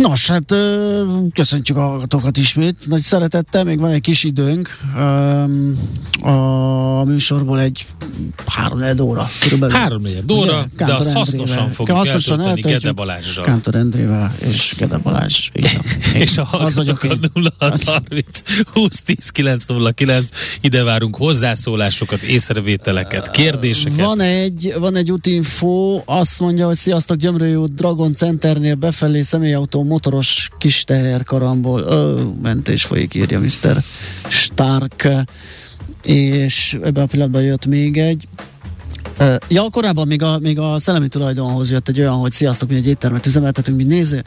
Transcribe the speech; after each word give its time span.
Nos, 0.00 0.26
hát 0.26 0.54
köszöntjük 1.34 1.76
a 1.76 1.80
hallgatókat 1.80 2.36
ismét. 2.36 2.76
Nagy 2.86 3.00
szeretettel, 3.00 3.64
még 3.64 3.78
van 3.78 3.90
egy 3.90 4.00
kis 4.00 4.24
időnk. 4.24 4.78
A 6.22 7.04
műsorból 7.04 7.60
egy 7.60 7.86
három 8.46 9.00
óra. 9.00 9.30
Körülbelül. 9.40 9.76
Három 9.76 10.02
óra, 10.32 10.66
Ugye? 10.74 10.84
de 10.86 10.94
azt 10.94 11.12
hasznosan 11.12 11.70
fogjuk 11.70 11.96
hasznosan 11.96 12.40
eltölteni 12.40 12.74
Gede 12.74 12.92
Balázsral. 12.92 13.44
Kántor 13.44 13.74
Endrével 13.74 14.34
és 14.38 14.74
Gede 14.78 14.98
Balázs. 14.98 15.48
és 16.14 16.38
a 16.38 16.44
hallgatók 16.44 17.02
a 17.02 17.40
0630 17.58 18.42
20 18.72 19.00
10 19.00 19.28
909 19.28 20.24
ide 20.60 20.84
várunk 20.84 21.16
hozzászólásokat, 21.16 22.20
észrevételeket, 22.20 23.30
kérdéseket. 23.30 24.06
Van 24.06 24.20
egy, 24.20 24.74
van 24.78 24.96
egy 24.96 25.12
útinfo, 25.12 26.02
azt 26.04 26.40
mondja, 26.40 26.66
hogy 26.66 26.76
sziasztok, 26.76 27.16
Gyömrői 27.16 27.54
út 27.54 27.74
Dragon 27.74 28.14
Centernél 28.14 28.74
befelé 28.74 29.22
személyautó 29.22 29.82
motoros 29.90 30.50
kis 30.58 30.84
teherkaramból 30.84 31.80
ö, 31.80 32.22
mentés 32.42 32.84
folyik, 32.84 33.14
írja 33.14 33.40
Mr. 33.40 33.82
Stark 34.28 35.08
és 36.02 36.78
ebben 36.82 37.02
a 37.02 37.06
pillanatban 37.06 37.42
jött 37.42 37.66
még 37.66 37.98
egy. 37.98 38.28
Ja, 39.48 39.70
korábban 39.70 40.06
még 40.06 40.22
a, 40.22 40.38
még 40.38 40.58
a 40.58 40.78
szellemi 40.78 41.08
tulajdonhoz 41.08 41.70
jött 41.70 41.88
egy 41.88 42.00
olyan, 42.00 42.14
hogy 42.14 42.32
sziasztok, 42.32 42.68
mi 42.68 42.74
egy 42.74 42.86
éttermet 42.86 43.26
üzemeltetünk, 43.26 43.76
mi 43.76 43.84
néző, 43.84 44.24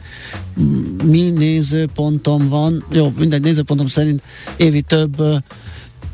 mi 1.04 1.30
nézőpontom 1.30 2.48
van, 2.48 2.84
jó, 2.90 3.12
mindegy 3.18 3.42
nézőpontom 3.42 3.86
szerint 3.86 4.22
évi 4.56 4.82
több 4.82 5.20
uh, 5.20 5.36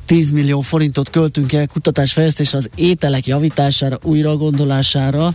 10 0.07 0.31
millió 0.31 0.61
forintot 0.61 1.11
költünk 1.11 1.53
el 1.53 1.67
kutatásfejlesztésre 1.67 2.59
az 2.59 2.71
ételek 2.75 3.27
javítására, 3.27 3.99
újra 4.03 4.37
gondolására, 4.37 5.35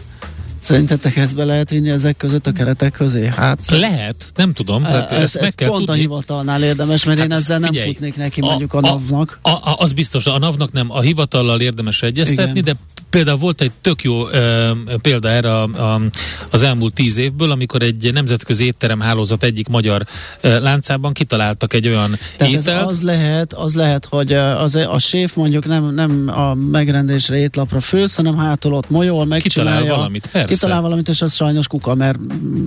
Szerintetek 0.66 1.16
ezt 1.16 1.36
be 1.36 1.44
lehet 1.44 1.70
vinni 1.70 1.90
ezek 1.90 2.18
között 2.18 2.48
a 2.48 2.52
keretek 2.52 2.92
közé? 2.92 3.32
Hát, 3.36 3.70
lehet, 3.70 4.28
nem 4.36 4.54
tudom. 4.54 4.84
Tehát 4.84 5.12
ez, 5.12 5.22
ezt 5.22 5.42
meg 5.42 5.56
kell 5.56 5.68
pont 5.68 5.86
tudni. 5.86 5.94
a 5.94 6.02
hivatalnál 6.02 6.64
érdemes, 6.64 7.04
mert 7.04 7.20
hát, 7.20 7.28
én 7.28 7.38
ezzel 7.38 7.60
nem 7.60 7.70
figyelj, 7.70 7.88
futnék 7.88 8.16
neki 8.16 8.40
a, 8.40 8.46
mondjuk 8.46 8.74
a, 8.74 8.78
a 8.78 8.82
NAV-nak. 8.82 9.40
A, 9.42 9.50
a, 9.50 9.76
az 9.78 9.94
biztos, 9.94 10.26
a 10.26 10.38
NAV-nak 10.38 10.72
nem, 10.72 10.92
a 10.92 11.02
hivatallal 11.02 11.62
érdemes 11.62 12.02
egyeztetni, 12.02 12.60
Igen. 12.60 12.64
de 12.64 12.76
például 13.16 13.38
volt 13.38 13.62
egy 13.62 13.72
tök 13.82 14.04
jó 14.04 14.30
ö, 14.30 14.72
példa 15.02 15.30
erre 15.30 15.54
a, 15.58 15.64
a, 15.64 16.02
az 16.50 16.64
elmúlt 16.64 16.94
tíz 16.94 17.18
évből, 17.18 17.52
amikor 17.52 17.82
egy 17.82 18.10
nemzetközi 18.14 18.66
étterem 18.66 19.00
hálózat 19.00 19.44
egyik 19.44 19.68
magyar 19.68 20.06
ö, 20.42 20.60
láncában 20.60 21.14
kitaláltak 21.14 21.74
egy 21.74 21.88
olyan 21.88 22.20
Tehát 22.38 22.54
ételt. 22.54 22.90
az 22.90 23.02
lehet, 23.02 23.54
az 23.54 23.76
lehet, 23.76 24.06
hogy 24.06 24.34
az, 24.34 24.76
a 24.76 25.00
séf 25.00 25.34
mondjuk 25.34 25.66
nem, 25.66 25.94
nem 25.94 26.32
a 26.36 26.54
megrendésre 26.54 27.38
étlapra 27.38 27.80
fősz, 27.80 28.16
hanem 28.16 28.38
hátul 28.38 28.74
ott 28.74 28.90
molyol, 28.90 29.26
megcsinálja. 29.26 29.80
Kitalál 29.80 29.98
valamit, 29.98 30.28
persze. 30.32 30.48
Kitalál 30.48 30.82
valamit, 30.82 31.10
és 31.10 31.22
az 31.22 31.34
sajnos 31.34 31.68
kuka, 31.68 31.96
mert 31.96 32.20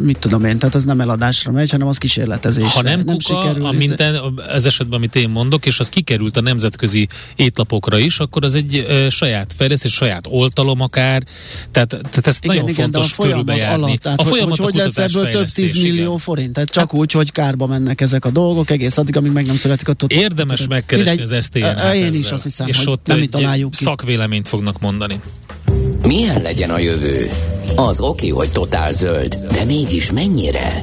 mit 0.02 0.18
tudom 0.18 0.44
én, 0.44 0.58
tehát 0.58 0.74
az 0.74 0.84
nem 0.84 1.00
eladásra 1.00 1.52
megy, 1.52 1.70
hanem 1.70 1.86
az 1.86 1.98
kísérletezés. 1.98 2.72
Ha 2.72 2.82
nem, 2.82 3.02
nem 3.04 3.16
kuka, 3.16 3.42
sikerül, 3.42 3.66
a 3.66 3.72
minden, 3.72 4.40
ez 4.52 4.66
esetben, 4.66 4.96
amit 4.96 5.16
én 5.16 5.28
mondok, 5.28 5.66
és 5.66 5.80
az 5.80 5.88
kikerült 5.88 6.36
a 6.36 6.40
nemzetközi 6.40 7.08
étlapokra 7.36 7.98
is, 7.98 8.18
akkor 8.18 8.44
az 8.44 8.54
egy 8.54 8.86
ö, 8.88 9.08
saját 9.08 9.54
fejlesztés, 9.56 9.92
saját 9.92 10.26
oltalom 10.38 10.80
akár, 10.80 11.22
tehát, 11.70 11.88
tehát 11.88 12.26
ezt 12.26 12.44
igen, 12.44 12.56
nagyon 12.56 12.70
igen, 12.70 12.90
fontos 12.90 13.16
de 13.16 13.22
a 13.22 13.26
körülbejárni. 13.26 13.84
Alatt, 13.84 13.98
tehát 13.98 14.20
a 14.20 14.24
folyamat 14.24 14.56
hogy, 14.58 14.64
hogy 14.64 14.74
lesz 14.74 14.98
ebből 14.98 15.30
több 15.30 15.48
tízmillió 15.48 16.16
forint, 16.16 16.52
tehát 16.52 16.70
csak 16.70 16.90
hát, 16.90 17.00
úgy, 17.00 17.12
hogy 17.12 17.32
kárba 17.32 17.66
mennek 17.66 18.00
ezek 18.00 18.24
a 18.24 18.30
dolgok, 18.30 18.70
egész 18.70 18.96
addig, 18.98 19.16
amíg 19.16 19.32
meg 19.32 19.46
nem 19.46 19.56
születik 19.56 19.88
a 19.88 19.92
tot. 19.92 20.12
Érdemes 20.12 20.66
megkeresni 20.66 21.22
az 21.22 21.44
STN. 21.44 21.94
Én 21.94 22.12
is 22.12 22.30
azt 22.30 22.42
hiszem, 22.42 22.66
és 22.66 22.76
hogy 22.76 22.88
ott 22.88 23.06
nem 23.06 23.28
találjuk 23.28 23.70
ki. 23.70 23.82
szakvéleményt 23.82 24.48
fognak 24.48 24.80
mondani. 24.80 25.20
Milyen 26.06 26.42
legyen 26.42 26.70
a 26.70 26.78
jövő? 26.78 27.30
Az 27.76 28.00
oké, 28.00 28.28
hogy 28.28 28.48
totál 28.50 28.92
zöld, 28.92 29.34
de 29.52 29.64
mégis 29.64 30.12
mennyire? 30.12 30.82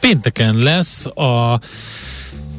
Pénteken 0.00 0.58
lesz 0.58 1.06
a 1.06 1.60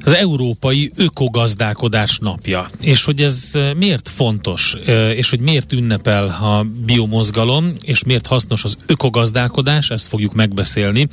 az 0.05 0.15
Európai 0.15 0.91
Ökogazdálkodás 0.95 2.17
napja. 2.19 2.67
És 2.81 3.03
hogy 3.03 3.21
ez 3.21 3.51
miért 3.77 4.09
fontos, 4.09 4.75
és 5.15 5.29
hogy 5.29 5.39
miért 5.39 5.71
ünnepel 5.71 6.25
a 6.25 6.65
biomozgalom, 6.85 7.71
és 7.81 8.03
miért 8.03 8.27
hasznos 8.27 8.63
az 8.63 8.77
ökogazdálkodás, 8.85 9.89
ezt 9.89 10.07
fogjuk 10.07 10.33
megbeszélni 10.33 11.07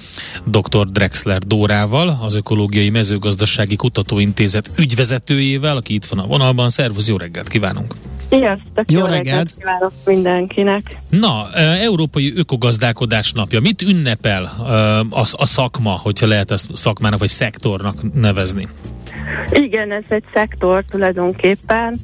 dr. 0.45 0.87
Drexler 0.87 1.39
Dórával, 1.39 2.19
az 2.23 2.35
Ökológiai 2.35 2.91
Mezőgazdasági 2.91 3.77
Kutatóintézet 3.77 4.71
ügyvezetőjével, 4.77 5.77
aki 5.77 5.95
itt 5.95 6.05
van 6.05 6.19
a 6.19 6.27
vonalban. 6.27 6.69
Szervusz, 6.69 7.09
jó 7.09 7.17
reggelt 7.17 7.49
kívánunk! 7.49 7.95
Sziasztok! 8.31 8.91
Jó, 8.93 8.99
jó 8.99 9.05
reggelt. 9.05 9.27
reggelt 9.27 9.55
kívánok 9.59 9.93
mindenkinek! 10.05 10.83
Na, 11.11 11.53
Európai 11.81 12.33
Ökogazdálkodás 12.37 13.33
napja. 13.33 13.61
Mit 13.61 13.83
ünnepel 13.83 14.45
a, 15.11 15.21
a 15.33 15.47
szakma, 15.47 15.91
hogyha 15.91 16.27
lehet 16.27 16.51
ezt 16.51 16.77
szakmának 16.77 17.19
vagy 17.19 17.29
szektornak 17.29 18.15
nevezni? 18.15 18.69
Igen, 19.51 19.93
ez 19.93 20.05
egy 20.09 20.25
szektor 20.33 20.85
tulajdonképpen. 20.91 21.97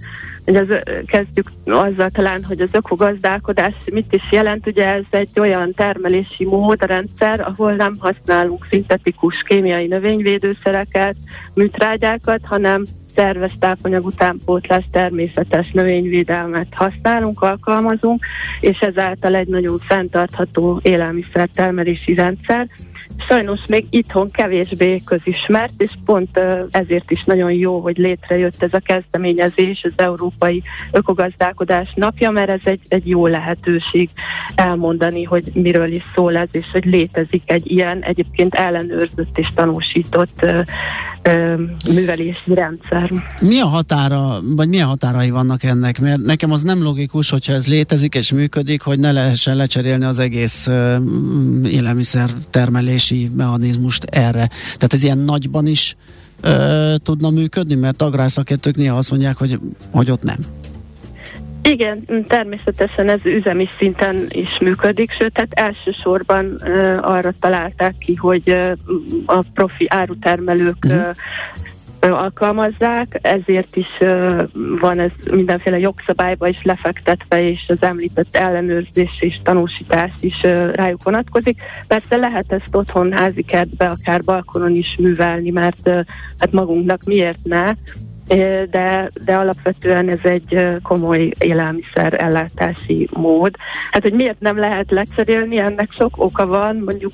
Ugye 0.46 0.60
az, 0.60 0.66
kezdjük 1.06 1.52
azzal 1.64 2.10
talán, 2.10 2.44
hogy 2.44 2.60
az 2.60 2.68
ökogazdálkodás 2.72 3.74
mit 3.92 4.12
is 4.12 4.22
jelent. 4.30 4.66
Ugye 4.66 4.86
ez 4.86 5.04
egy 5.10 5.40
olyan 5.40 5.74
termelési 5.74 6.44
mód, 6.44 6.82
a 6.82 6.86
rendszer, 6.86 7.40
ahol 7.40 7.72
nem 7.72 7.96
használunk 7.98 8.66
szintetikus 8.70 9.42
kémiai 9.42 9.86
növényvédőszereket, 9.86 11.16
műtrágyákat, 11.54 12.40
hanem 12.44 12.84
szerves 13.14 13.56
tápanyag 13.58 14.04
utánpótlás 14.04 14.84
természetes 14.90 15.70
növényvédelmet 15.70 16.66
használunk, 16.70 17.42
alkalmazunk, 17.42 18.24
és 18.60 18.78
ezáltal 18.78 19.34
egy 19.34 19.48
nagyon 19.48 19.78
fenntartható 19.78 20.80
élelmiszertermelési 20.82 22.14
rendszer. 22.14 22.68
Sajnos 23.28 23.60
még 23.68 23.86
itthon 23.90 24.30
kevésbé 24.30 25.02
közismert, 25.04 25.72
és 25.76 25.90
pont 26.04 26.40
ezért 26.70 27.10
is 27.10 27.24
nagyon 27.24 27.52
jó, 27.52 27.80
hogy 27.80 27.96
létrejött 27.96 28.62
ez 28.62 28.72
a 28.72 28.80
kezdeményezés, 28.84 29.82
az 29.84 29.92
Európai 29.96 30.62
Ökogazdálkodás 30.92 31.92
napja, 31.94 32.30
mert 32.30 32.48
ez 32.48 32.60
egy, 32.64 32.80
egy 32.88 33.08
jó 33.08 33.26
lehetőség 33.26 34.10
elmondani, 34.54 35.22
hogy 35.22 35.50
miről 35.52 35.92
is 35.92 36.02
szól 36.14 36.36
ez, 36.36 36.48
és 36.52 36.66
hogy 36.72 36.84
létezik 36.84 37.42
egy 37.44 37.70
ilyen 37.70 38.02
egyébként 38.02 38.54
ellenőrzött 38.54 39.38
és 39.38 39.48
tanúsított 39.54 40.46
művelési 41.88 42.54
rendszer. 42.54 43.10
Mi 43.40 43.60
a 43.60 43.66
határa, 43.66 44.38
vagy 44.42 44.68
milyen 44.68 44.86
határai 44.86 45.30
vannak 45.30 45.62
ennek? 45.62 46.00
Mert 46.00 46.20
nekem 46.22 46.52
az 46.52 46.62
nem 46.62 46.82
logikus, 46.82 47.30
hogyha 47.30 47.52
ez 47.52 47.66
létezik 47.66 48.14
és 48.14 48.32
működik, 48.32 48.82
hogy 48.82 48.98
ne 48.98 49.12
lehessen 49.12 49.56
lecserélni 49.56 50.04
az 50.04 50.18
egész 50.18 50.68
élelmiszer 51.64 52.30
termelési 53.02 53.30
mechanizmust 53.36 54.04
erre. 54.04 54.48
Tehát 54.64 54.92
ez 54.92 55.02
ilyen 55.02 55.18
nagyban 55.18 55.66
is 55.66 55.96
ö, 56.40 56.94
tudna 57.02 57.30
működni, 57.30 57.74
mert 57.74 58.02
agrárszakértők 58.02 58.76
néha 58.76 58.96
azt 58.96 59.10
mondják, 59.10 59.36
hogy, 59.36 59.58
hogy 59.90 60.10
ott 60.10 60.22
nem. 60.22 60.38
Igen, 61.64 62.04
természetesen 62.26 63.08
ez 63.08 63.20
üzemi 63.24 63.68
szinten 63.78 64.26
is 64.28 64.58
működik, 64.60 65.10
sőt, 65.18 65.32
tehát 65.32 65.52
elsősorban 65.52 66.44
uh, 66.44 66.98
arra 67.00 67.32
találták 67.40 67.94
ki, 67.98 68.14
hogy 68.14 68.50
uh, 68.50 68.72
a 69.26 69.44
profi 69.54 69.86
árutermelők 69.88 70.84
uh, 70.86 71.10
alkalmazzák, 72.10 73.18
ezért 73.22 73.76
is 73.76 73.96
van 74.80 74.98
ez 74.98 75.10
mindenféle 75.30 75.78
jogszabályba 75.78 76.48
is 76.48 76.62
lefektetve, 76.62 77.48
és 77.48 77.64
az 77.68 77.76
említett 77.80 78.36
ellenőrzés 78.36 79.16
és 79.20 79.40
tanúsítás 79.42 80.10
is 80.20 80.42
rájuk 80.72 81.02
vonatkozik. 81.02 81.62
Persze 81.86 82.16
lehet 82.16 82.52
ezt 82.52 82.74
otthon 82.74 83.12
házi 83.12 83.42
kertbe, 83.42 83.86
akár 83.86 84.22
balkonon 84.22 84.74
is 84.74 84.96
művelni, 84.98 85.50
mert 85.50 85.88
hát 86.38 86.52
magunknak 86.52 87.04
miért 87.04 87.38
ne, 87.42 87.72
de, 88.70 89.10
de 89.24 89.34
alapvetően 89.36 90.08
ez 90.08 90.18
egy 90.22 90.78
komoly 90.82 91.30
élelmiszer 91.38 92.22
ellátási 92.22 93.08
mód. 93.12 93.54
Hát, 93.90 94.02
hogy 94.02 94.12
miért 94.12 94.40
nem 94.40 94.58
lehet 94.58 94.90
lecserélni, 94.90 95.58
ennek 95.58 95.88
sok 95.92 96.12
oka 96.16 96.46
van, 96.46 96.76
mondjuk 96.84 97.12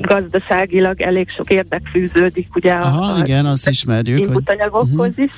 gazdaságilag 0.00 1.00
elég 1.00 1.30
sok 1.30 1.50
érdek 1.50 1.82
fűződik, 1.92 2.48
ugye 2.54 2.72
Aha, 2.72 3.12
a, 3.12 3.18
igen, 3.18 3.46
azt 3.46 3.68
ismerjük. 3.68 4.18
Inputanyagokhoz 4.18 4.96
hogy... 4.96 5.12
Mhm. 5.16 5.22
is. 5.22 5.30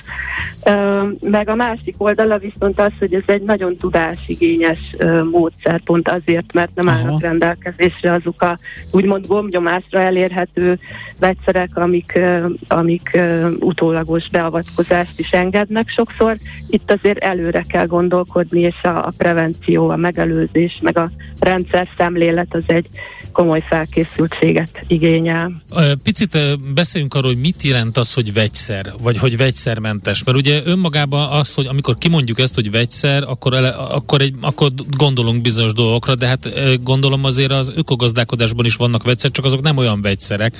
Meg 1.21 1.49
a 1.49 1.55
másik 1.55 1.95
oldala 1.99 2.39
viszont 2.39 2.81
az, 2.81 2.93
hogy 2.99 3.15
ez 3.15 3.23
egy 3.27 3.43
nagyon 3.43 3.77
tudásigényes 3.77 4.97
módszer, 5.31 5.81
pont 5.81 6.09
azért, 6.09 6.53
mert 6.53 6.75
nem 6.75 6.87
Aha. 6.87 6.97
állnak 6.97 7.21
rendelkezésre 7.21 8.13
azok 8.13 8.43
a 8.43 8.59
úgymond 8.91 9.27
gombnyomásra 9.27 10.01
elérhető 10.01 10.79
vegyszerek, 11.19 11.77
amik, 11.77 12.21
amik 12.69 13.21
utólagos 13.59 14.29
beavatkozások 14.29 14.81
beavatkozást 14.91 15.19
is 15.19 15.31
engednek 15.31 15.89
sokszor. 15.89 16.37
Itt 16.69 16.91
azért 16.91 17.19
előre 17.19 17.65
kell 17.69 17.87
gondolkodni, 17.87 18.61
és 18.61 18.83
a, 18.83 18.89
a 18.89 19.13
prevenció, 19.17 19.89
a 19.89 19.97
megelőzés, 19.97 20.79
meg 20.83 20.99
a 20.99 21.11
rendszer 21.41 21.89
szemlélet 21.97 22.55
az 22.55 22.71
egy 22.71 22.87
komoly 23.33 23.63
felkészültséget 23.69 24.85
igényel. 24.87 25.63
Picit 26.03 26.39
beszéljünk 26.75 27.15
arról, 27.15 27.33
hogy 27.33 27.41
mit 27.41 27.63
jelent 27.63 27.97
az, 27.97 28.15
hogy 28.15 28.33
vegyszer, 28.33 28.93
vagy 29.03 29.19
hogy 29.19 29.37
vegyszermentes. 29.37 30.25
Mert 30.25 30.39
ugye 30.39 30.61
önmagában 30.65 31.29
az, 31.31 31.55
hogy 31.55 31.67
amikor 31.67 31.99
kimondjuk 31.99 32.39
ezt, 32.39 32.55
hogy 32.55 32.71
vegyszer, 32.71 33.23
akkor, 33.23 33.55
ele, 33.55 33.69
akkor, 33.69 34.21
egy, 34.21 34.35
akkor 34.41 34.71
gondolunk 34.97 35.43
bizonyos 35.43 35.73
dolgokra, 35.73 36.15
de 36.15 36.27
hát 36.27 36.49
gondolom 36.83 37.25
azért 37.25 37.51
az 37.51 37.73
ökogazdálkodásban 37.77 38.65
is 38.65 38.75
vannak 38.75 39.03
vegyszer, 39.03 39.31
csak 39.31 39.45
azok 39.45 39.61
nem 39.61 39.77
olyan 39.77 40.03
vegyszerek, 40.03 40.55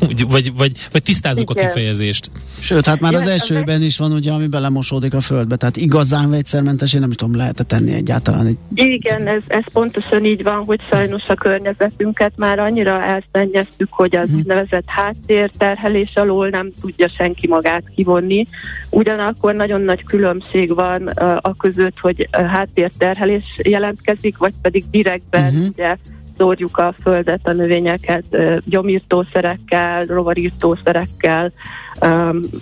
vagy, 0.30 0.52
vagy, 0.52 0.72
vagy 0.90 1.02
tisztázzuk 1.02 1.50
Igen. 1.50 1.64
a 1.64 1.66
kifejezést. 1.66 2.30
Sőt, 2.58 2.86
hát 2.86 3.00
már 3.00 3.14
az 3.14 3.26
elsőben 3.26 3.82
is 3.82 3.98
van, 3.98 4.12
ugye, 4.12 4.32
ami 4.32 4.46
belemosódik 4.46 5.14
a 5.14 5.20
földbe, 5.20 5.56
tehát 5.56 5.76
igazán 5.76 6.30
vegyszermentes, 6.30 6.92
én 6.92 7.00
nem 7.00 7.10
is 7.10 7.14
tudom, 7.16 7.36
lehet 7.36 7.66
tenni 7.66 7.92
egyáltalán. 7.92 8.46
Egy... 8.46 8.56
Igen, 8.74 9.26
ez, 9.26 9.42
ez 9.46 9.64
pontosan 9.72 10.24
így 10.24 10.42
van, 10.42 10.64
hogy 10.64 10.80
sajnos 10.88 11.22
a 11.28 11.34
környezetünket 11.34 12.25
őket 12.26 12.38
már 12.38 12.58
annyira 12.58 13.02
elszennyeztük, 13.02 13.88
hogy 13.92 14.16
az 14.16 14.28
mhm. 14.28 14.38
úgynevezett 14.38 14.84
háttérterhelés 14.86 16.14
alól 16.14 16.48
nem 16.48 16.72
tudja 16.80 17.08
senki 17.08 17.46
magát 17.48 17.82
kivonni. 17.94 18.46
Ugyanakkor 18.90 19.54
nagyon 19.54 19.80
nagy 19.80 20.04
különbség 20.04 20.74
van 20.74 21.06
a 21.40 21.54
között, 21.56 21.98
hogy 21.98 22.28
háttérterhelés 22.30 23.44
jelentkezik, 23.62 24.38
vagy 24.38 24.52
pedig 24.62 24.84
direktben 24.90 25.52
uh-huh. 25.52 25.66
ugye 25.66 25.96
szórjuk 26.36 26.76
a 26.78 26.94
földet, 27.02 27.40
a 27.46 27.52
növényeket 27.52 28.24
gyomírtószerekkel, 28.64 30.04
rovarírtószerekkel, 30.04 31.52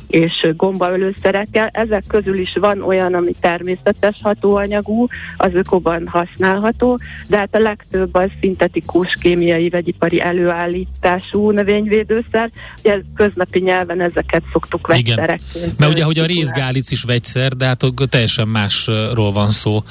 és 0.09 0.49
gombaölőszerekkel. 0.57 1.69
Ezek 1.73 2.05
közül 2.09 2.39
is 2.39 2.57
van 2.61 2.83
olyan, 2.83 3.15
ami 3.15 3.35
természetes 3.41 4.17
hatóanyagú, 4.23 5.07
az 5.37 5.51
ökoban 5.55 6.07
használható, 6.07 6.99
de 7.27 7.37
hát 7.37 7.55
a 7.55 7.59
legtöbb 7.59 8.15
az 8.15 8.31
szintetikus 8.41 9.19
kémiai 9.21 9.69
vegyipari 9.69 10.21
előállítású 10.21 11.51
növényvédőszer. 11.51 12.51
Ugye 12.79 13.01
köznapi 13.15 13.61
nyelven 13.61 14.01
ezeket 14.01 14.43
szoktuk 14.53 14.87
vegyszerek. 14.87 15.41
Mert 15.79 15.93
ugye, 15.93 16.05
hogy 16.05 16.19
a 16.19 16.27
részgálic 16.27 16.91
is 16.91 17.03
vegyszer, 17.03 17.53
de 17.53 17.67
hát 17.67 17.85
teljesen 18.09 18.49
másról 18.49 19.33
van 19.33 19.51
szó. 19.51 19.83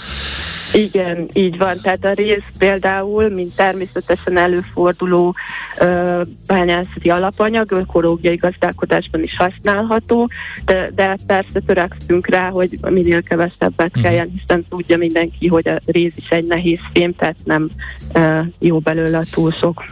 Igen, 0.73 1.27
így 1.33 1.57
van. 1.57 1.77
Tehát 1.81 2.05
a 2.05 2.11
rész 2.11 2.43
például, 2.57 3.29
mint 3.29 3.55
természetesen 3.55 4.37
előforduló 4.37 5.35
ö, 5.77 6.21
bányászati 6.47 7.09
alapanyag, 7.09 7.71
ökológiai 7.71 8.35
gazdálkodásban 8.35 9.23
is 9.23 9.32
használható, 9.35 10.29
de, 10.65 10.89
de 10.95 11.17
persze 11.27 11.59
törekszünk 11.65 12.27
rá, 12.27 12.49
hogy 12.49 12.79
minél 12.89 13.23
kevesebbet 13.23 13.87
uh-huh. 13.87 14.03
kelljen, 14.03 14.29
hiszen 14.39 14.65
tudja 14.69 14.97
mindenki, 14.97 15.47
hogy 15.47 15.67
a 15.67 15.79
rész 15.85 16.13
is 16.15 16.29
egy 16.29 16.45
nehéz 16.45 16.79
fém, 16.93 17.15
tehát 17.15 17.37
nem 17.43 17.69
ö, 18.13 18.39
jó 18.59 18.79
belőle 18.79 19.23
túl 19.31 19.51
sok 19.51 19.83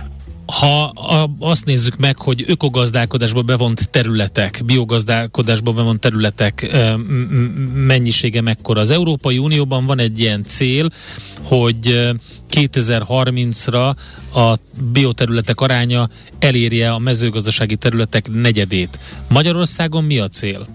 ha 0.45 0.91
azt 1.39 1.65
nézzük 1.65 1.97
meg, 1.97 2.17
hogy 2.17 2.43
ökogazdálkodásba 2.47 3.41
bevont 3.41 3.89
területek, 3.89 4.61
biogazdálkodásba 4.65 5.71
bevont 5.71 5.99
területek 5.99 6.77
mennyisége 7.73 8.41
mekkora. 8.41 8.79
Az 8.79 8.91
Európai 8.91 9.37
Unióban 9.37 9.85
van 9.85 9.99
egy 9.99 10.19
ilyen 10.19 10.43
cél, 10.43 10.89
hogy 11.43 12.11
2030-ra 12.49 13.95
a 14.35 14.53
bioterületek 14.91 15.59
aránya 15.59 16.07
elérje 16.39 16.91
a 16.91 16.99
mezőgazdasági 16.99 17.75
területek 17.75 18.31
negyedét. 18.31 18.99
Magyarországon 19.29 20.03
mi 20.03 20.19
a 20.19 20.27
cél? 20.27 20.67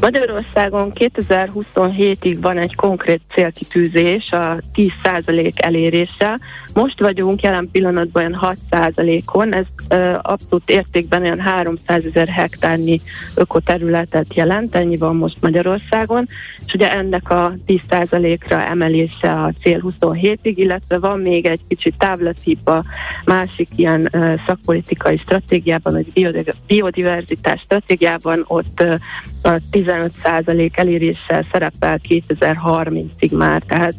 Magyarországon 0.00 0.92
2027-ig 0.94 2.36
van 2.40 2.58
egy 2.58 2.74
konkrét 2.74 3.20
célkitűzés, 3.34 4.30
a 4.30 4.62
10% 4.74 5.52
elérése. 5.54 6.40
Most 6.74 7.00
vagyunk 7.00 7.42
jelen 7.42 7.68
pillanatban 7.72 8.22
olyan 8.22 8.56
6%-on, 8.70 9.54
ez 9.54 9.64
ö, 9.88 10.14
abszolút 10.22 10.70
értékben 10.70 11.22
olyan 11.22 11.40
300 11.40 12.04
ezer 12.04 12.28
hektárnyi 12.28 13.00
ökoterületet 13.34 14.34
jelent, 14.34 14.74
ennyi 14.74 14.96
van 14.96 15.16
most 15.16 15.40
Magyarországon, 15.40 16.28
és 16.66 16.74
ugye 16.74 16.92
ennek 16.92 17.30
a 17.30 17.54
10%-ra 17.66 18.64
emelése 18.64 19.32
a 19.32 19.52
cél 19.62 19.94
27-ig, 20.00 20.52
illetve 20.54 20.98
van 20.98 21.20
még 21.20 21.46
egy 21.46 21.60
kicsit 21.68 21.94
távlatibb 21.98 22.66
a 22.66 22.84
másik 23.24 23.68
ilyen 23.76 24.08
ö, 24.12 24.34
szakpolitikai 24.46 25.16
stratégiában, 25.16 25.92
vagy 25.92 26.56
biodiverzitás 26.66 27.60
stratégiában, 27.60 28.44
ott 28.46 28.80
ö, 28.80 28.94
a 29.42 29.60
15% 29.72 30.76
eléréssel 30.76 31.42
szerepel 31.52 32.00
2030-ig 32.08 33.36
már, 33.36 33.62
tehát 33.62 33.94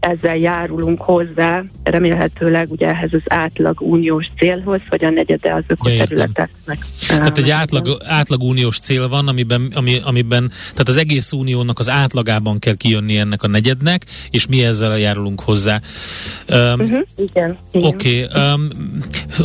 ezzel 0.00 0.36
járulunk 0.36 1.00
hozzá, 1.00 1.62
remélhetőleg 1.82 2.70
ugye 2.70 2.86
ehhez 2.88 3.12
az 3.12 3.22
átlag 3.24 3.80
uniós 3.80 4.26
célhoz, 4.38 4.80
hogy 4.88 5.04
a 5.04 5.10
negyede 5.10 5.54
az 5.54 5.62
ökoterületeknek. 5.66 6.86
Tehát 7.06 7.38
egy 7.38 7.50
átlag, 7.50 7.96
átlag 8.04 8.42
uniós 8.42 8.78
cél 8.78 9.08
van, 9.08 9.28
amiben, 9.28 9.72
ami, 9.74 9.98
amiben, 10.04 10.50
tehát 10.70 10.88
az 10.88 10.96
egész 10.96 11.32
uniónak 11.32 11.78
az 11.78 11.88
átlagában 11.88 12.58
kell 12.58 12.74
kijönni 12.74 13.16
ennek 13.16 13.42
a 13.42 13.48
negyednek, 13.48 14.04
és 14.30 14.46
mi 14.46 14.64
ezzel 14.64 14.98
járulunk 14.98 15.40
hozzá. 15.40 15.80
Um, 16.48 16.80
uh-huh, 16.80 17.00
igen. 17.16 17.58
Oké. 17.72 18.24
Okay, 18.24 18.52
um, 18.52 18.68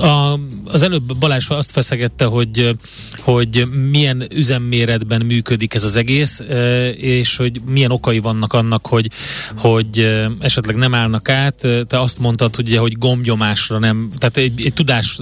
a, 0.02 0.40
az 0.66 0.84
előbb 0.84 1.18
Balázs 1.20 1.50
azt 1.50 1.72
feszegette, 1.72 2.26
hogy, 2.26 2.78
hogy 3.18 3.68
milyen 3.92 4.24
üzemméretben 4.34 5.26
működik 5.26 5.74
ez 5.74 5.84
az 5.84 5.96
egész, 5.96 6.42
és 6.96 7.36
hogy 7.36 7.62
milyen 7.66 7.92
okai 7.92 8.20
vannak 8.20 8.54
annak, 8.54 8.88
hogy, 8.88 9.10
hogy 9.58 9.99
esetleg 10.40 10.76
nem 10.76 10.94
állnak 10.94 11.30
át. 11.30 11.68
Te 11.88 12.00
azt 12.00 12.20
mondtad, 12.20 12.56
hogy, 12.56 12.68
ugye, 12.68 12.80
hogy 12.80 12.98
gombnyomásra 12.98 13.80
nem, 13.80 14.10
tehát 14.18 14.38
egy, 14.38 14.66
egy 14.66 14.74
tudás 14.74 15.20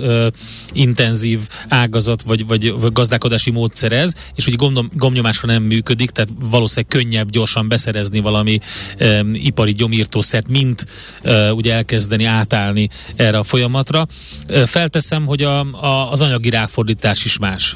intenzív 0.71 1.39
ágazat 1.67 2.21
vagy, 2.21 2.45
vagy, 2.47 2.71
vagy 2.71 2.91
gazdálkodási 2.91 3.51
módszer 3.51 3.91
ez, 3.91 4.13
és 4.35 4.45
hogy 4.45 4.55
gomb, 4.55 4.79
gombnyomásra 4.93 5.47
nem 5.47 5.63
működik, 5.63 6.09
tehát 6.09 6.29
valószínűleg 6.39 6.89
könnyebb 6.89 7.29
gyorsan 7.29 7.67
beszerezni 7.67 8.19
valami 8.19 8.59
um, 8.99 9.33
ipari 9.33 9.71
gyomírtószert, 9.71 10.47
mint 10.47 10.85
uh, 11.23 11.55
ugye 11.55 11.73
elkezdeni 11.73 12.23
átállni 12.23 12.89
erre 13.15 13.37
a 13.37 13.43
folyamatra. 13.43 14.07
Felteszem, 14.65 15.25
hogy 15.25 15.41
a, 15.41 15.59
a, 15.59 16.11
az 16.11 16.21
anyagi 16.21 16.49
ráfordítás 16.49 17.25
is 17.25 17.37
más. 17.37 17.75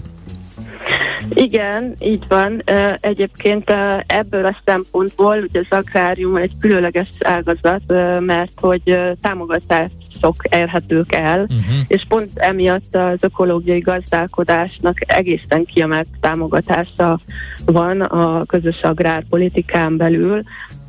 Igen, 1.34 1.96
így 2.00 2.24
van. 2.28 2.64
Egyébként 3.00 3.74
ebből 4.08 4.46
a 4.46 4.58
szempontból 4.66 5.38
ugye 5.38 5.60
az 5.60 5.78
agrárium 5.78 6.36
egy 6.36 6.52
különleges 6.60 7.10
ágazat, 7.20 7.82
mert 8.20 8.52
hogy 8.56 9.00
támogatást 9.22 9.92
sok 10.22 10.36
érhetők 10.50 11.16
el, 11.16 11.40
uh-huh. 11.40 11.76
és 11.88 12.06
pont 12.08 12.30
emiatt 12.36 12.96
az 12.96 13.24
ökológiai 13.24 13.80
gazdálkodásnak 13.80 15.12
egészen 15.12 15.66
kiemelt 15.66 16.08
támogatása 16.20 17.20
van 17.66 18.02
a 18.02 18.46
közös 18.46 18.82
agrárpolitikán 18.82 19.98
belül. 19.98 20.42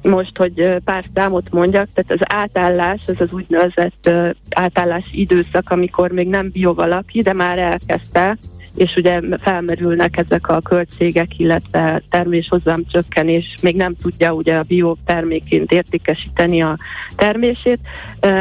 Most, 0.03 0.37
hogy 0.37 0.77
pár 0.85 1.05
számot 1.15 1.51
mondjak, 1.51 1.89
tehát 1.95 2.23
az 2.23 2.35
átállás, 2.37 3.01
az 3.07 3.15
az 3.19 3.33
úgynevezett 3.33 4.11
átállás 4.51 5.05
időszak, 5.13 5.71
amikor 5.71 6.11
még 6.11 6.29
nem 6.29 6.51
bio 6.51 6.75
valaki, 6.75 7.23
de 7.23 7.33
már 7.33 7.59
elkezdte, 7.59 8.39
és 8.75 8.95
ugye 8.97 9.21
felmerülnek 9.41 10.17
ezek 10.17 10.49
a 10.49 10.61
költségek, 10.61 11.39
illetve 11.39 12.03
terméshozam 12.11 12.85
csökkenés, 12.91 13.55
még 13.63 13.77
nem 13.77 13.95
tudja 13.95 14.33
ugye 14.33 14.55
a 14.55 14.65
bioterméként 14.69 15.73
értékesíteni 15.73 16.63
a 16.63 16.79
termését. 17.17 17.79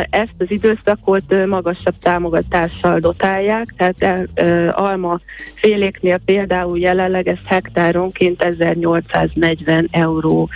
Ezt 0.09 0.35
az 0.38 0.51
időszakot 0.51 1.45
magasabb 1.47 1.97
támogatással 1.97 3.00
dotálják, 3.00 3.65
tehát 3.77 4.29
alma 4.71 5.19
féléknél 5.55 6.17
például 6.25 6.79
jelenleg 6.79 7.27
ez 7.27 7.39
hektáronként 7.45 8.43
1840 8.43 9.88
euró 9.91 10.50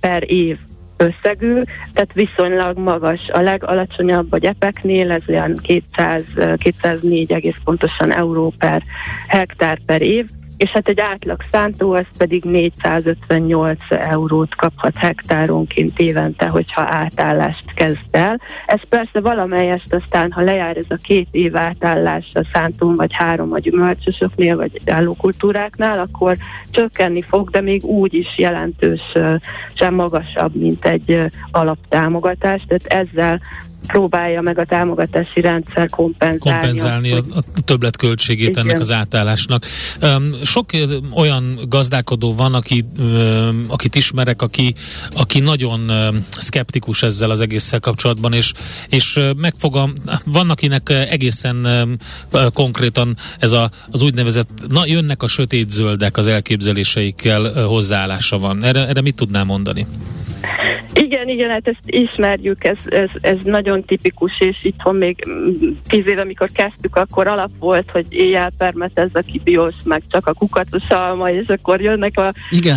per 0.00 0.22
év 0.26 0.58
összegű, 0.98 1.60
tehát 1.92 2.12
viszonylag 2.12 2.78
magas. 2.78 3.28
A 3.32 3.40
legalacsonyabb 3.40 4.32
a 4.32 4.38
gyepeknél, 4.38 5.10
ez 5.10 5.22
olyan 5.28 5.56
200, 5.62 6.24
204 6.56 7.32
egész 7.32 7.56
pontosan 7.64 8.12
euró 8.12 8.52
per 8.58 8.82
hektár 9.26 9.78
per 9.86 10.02
év, 10.02 10.26
és 10.58 10.70
hát 10.70 10.88
egy 10.88 11.00
átlag 11.00 11.44
szántó 11.50 11.92
az 11.92 12.04
pedig 12.18 12.44
458 12.44 13.78
eurót 13.88 14.54
kaphat 14.54 14.96
hektáronként 14.96 15.98
évente, 15.98 16.48
hogyha 16.48 16.82
átállást 16.86 17.74
kezd 17.74 17.98
el. 18.10 18.40
Ez 18.66 18.82
persze 18.88 19.20
valamelyest 19.20 19.94
aztán, 19.94 20.32
ha 20.32 20.40
lejár 20.40 20.76
ez 20.76 20.84
a 20.88 20.96
két 21.02 21.28
év 21.30 21.56
átállás 21.56 22.30
a 22.34 22.46
szántón, 22.52 22.94
vagy 22.94 23.12
három 23.12 23.52
a 23.52 23.58
gyümölcsösöknél, 23.58 24.56
vagy 24.56 24.80
állókultúráknál, 24.86 25.98
akkor 25.98 26.36
csökkenni 26.70 27.22
fog, 27.22 27.50
de 27.50 27.60
még 27.60 27.84
úgy 27.84 28.14
is 28.14 28.38
jelentős 28.38 29.12
sem 29.74 29.94
magasabb, 29.94 30.54
mint 30.54 30.84
egy 30.84 31.22
alaptámogatás, 31.50 32.64
tehát 32.66 33.08
ezzel 33.08 33.40
próbálja 33.86 34.40
meg 34.40 34.58
a 34.58 34.64
támogatási 34.64 35.40
rendszer 35.40 35.88
kompenzálni. 35.90 36.38
Kompenzálni 36.38 37.12
a, 37.12 37.16
a 37.34 37.62
többletköltségét 37.64 38.48
igen. 38.48 38.64
ennek 38.64 38.80
az 38.80 38.90
átállásnak. 38.90 39.64
Um, 40.02 40.34
sok 40.44 40.70
olyan 41.14 41.58
gazdálkodó 41.68 42.34
van, 42.34 42.54
aki, 42.54 42.84
um, 42.98 43.64
akit 43.68 43.94
ismerek, 43.94 44.42
aki, 44.42 44.74
aki 45.10 45.40
nagyon 45.40 45.80
um, 45.90 46.26
szkeptikus 46.30 47.02
ezzel 47.02 47.30
az 47.30 47.40
egésszel 47.40 47.80
kapcsolatban, 47.80 48.32
és, 48.32 48.52
és 48.88 49.20
megfogam, 49.36 49.92
van 50.24 50.50
akinek 50.50 50.88
egészen 50.88 51.66
um, 51.66 51.96
konkrétan 52.52 53.16
ez 53.38 53.52
a, 53.52 53.70
az 53.90 54.02
úgynevezett, 54.02 54.48
na 54.68 54.86
jönnek 54.86 55.22
a 55.22 55.28
sötét 55.28 55.70
zöldek 55.70 56.16
az 56.16 56.26
elképzeléseikkel 56.26 57.42
uh, 57.42 57.62
hozzáállása 57.62 58.38
van. 58.38 58.64
Erre, 58.64 58.88
erre 58.88 59.00
mit 59.00 59.14
tudnál 59.14 59.44
mondani? 59.44 59.86
Igen, 60.92 61.28
igen, 61.28 61.50
hát 61.50 61.68
ezt 61.68 61.80
ismerjük, 61.86 62.64
ez, 62.64 62.78
ez, 62.84 63.08
ez 63.20 63.36
nagyon 63.44 63.84
tipikus, 63.84 64.40
és 64.40 64.56
itthon 64.62 64.96
még 64.96 65.24
tíz 65.88 66.06
éve, 66.06 66.20
amikor 66.20 66.50
kezdtük, 66.52 66.96
akkor 66.96 67.26
alap 67.26 67.50
volt, 67.58 67.90
hogy 67.90 68.06
éjjel 68.08 68.52
permetez 68.58 69.08
a 69.12 69.20
kibiós, 69.20 69.74
meg 69.84 70.02
csak 70.08 70.26
a 70.26 70.32
kukatos 70.32 70.90
alma, 70.90 71.30
és 71.30 71.48
akkor 71.48 71.80
jönnek 71.80 72.18
a 72.18 72.32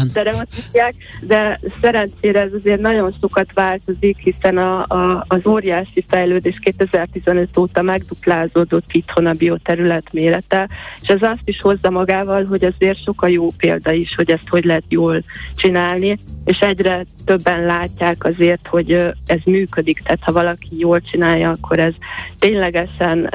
stereotípiák, 0.09 0.93
de 1.21 1.59
szerencsére 1.81 2.39
ez 2.39 2.53
azért 2.53 2.81
nagyon 2.81 3.15
sokat 3.21 3.53
változik, 3.53 4.17
hiszen 4.17 4.57
a, 4.57 4.79
a, 4.81 5.25
az 5.27 5.39
óriási 5.45 6.05
fejlődés 6.07 6.59
2015 6.63 7.57
óta 7.57 7.81
megduplázódott 7.81 8.91
itthon 8.91 9.25
a 9.25 9.31
bioterület 9.31 10.07
mérete, 10.11 10.69
és 11.01 11.07
ez 11.07 11.21
azt 11.21 11.41
is 11.45 11.61
hozza 11.61 11.89
magával, 11.89 12.45
hogy 12.45 12.63
azért 12.63 13.03
sok 13.03 13.21
a 13.21 13.27
jó 13.27 13.49
példa 13.57 13.91
is, 13.91 14.15
hogy 14.15 14.31
ezt 14.31 14.47
hogy 14.47 14.63
lehet 14.63 14.83
jól 14.87 15.23
csinálni, 15.55 16.17
és 16.45 16.59
egyre 16.59 17.05
többen 17.51 17.65
látják 17.65 18.23
azért, 18.23 18.67
hogy 18.67 18.91
ez 19.25 19.39
működik, 19.45 19.99
tehát 19.99 20.23
ha 20.23 20.31
valaki 20.31 20.69
jól 20.77 21.01
csinálja, 21.01 21.49
akkor 21.49 21.79
ez 21.79 21.93
ténylegesen 22.39 23.33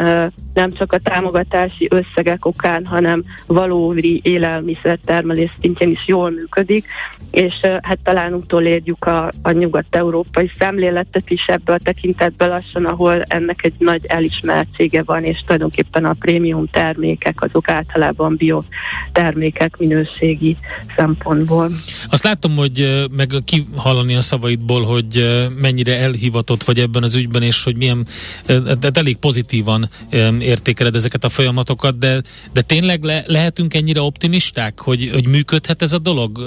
nem 0.57 0.71
csak 0.71 0.93
a 0.93 0.99
támogatási 0.99 1.89
összegek 1.91 2.45
okán, 2.45 2.87
hanem 2.87 3.25
valódi 3.47 4.21
élelmiszertermelés 4.25 5.51
szintjén 5.61 5.91
is 5.91 6.07
jól 6.07 6.31
működik, 6.31 6.87
és 7.31 7.55
hát 7.83 7.99
talán 8.03 8.33
utolérjük 8.35 9.05
a, 9.05 9.33
a 9.43 9.51
nyugat-európai 9.51 10.51
szemléletet 10.59 11.31
is 11.31 11.45
ebből 11.47 11.77
a 11.77 11.85
tekintetben 11.85 12.49
lassan, 12.49 12.85
ahol 12.85 13.23
ennek 13.23 13.65
egy 13.65 13.75
nagy 13.79 14.07
elismertsége 14.07 15.03
van, 15.03 15.25
és 15.25 15.39
tulajdonképpen 15.41 16.05
a 16.05 16.13
prémium 16.13 16.67
termékek 16.71 17.43
azok 17.43 17.69
általában 17.69 18.37
biotermékek 18.37 19.77
minőségi 19.77 20.57
szempontból. 20.97 21.71
Azt 22.11 22.25
látom, 22.25 22.57
hogy 22.57 23.05
meg 23.17 23.29
kihallani 23.45 24.15
a 24.15 24.21
szavaidból, 24.21 24.85
hogy 24.85 25.47
mennyire 25.61 25.99
elhivatott 25.99 26.63
vagy 26.63 26.79
ebben 26.79 27.03
az 27.03 27.15
ügyben, 27.15 27.43
és 27.43 27.63
hogy 27.63 27.77
milyen, 27.77 28.07
de 28.81 28.91
elég 28.93 29.17
pozitívan 29.17 29.89
értékeled 30.47 30.95
ezeket 30.95 31.25
a 31.25 31.29
folyamatokat, 31.29 31.99
de, 31.99 32.23
de 32.53 32.63
tényleg 32.63 33.03
le, 33.03 33.25
lehetünk 33.27 33.75
ennyire 33.75 34.01
optimisták, 34.01 34.81
hogy, 34.81 35.11
hogy 35.13 35.27
működhet 35.29 35.83
ez 35.83 35.93
a 35.93 35.99
dolog? 35.99 36.41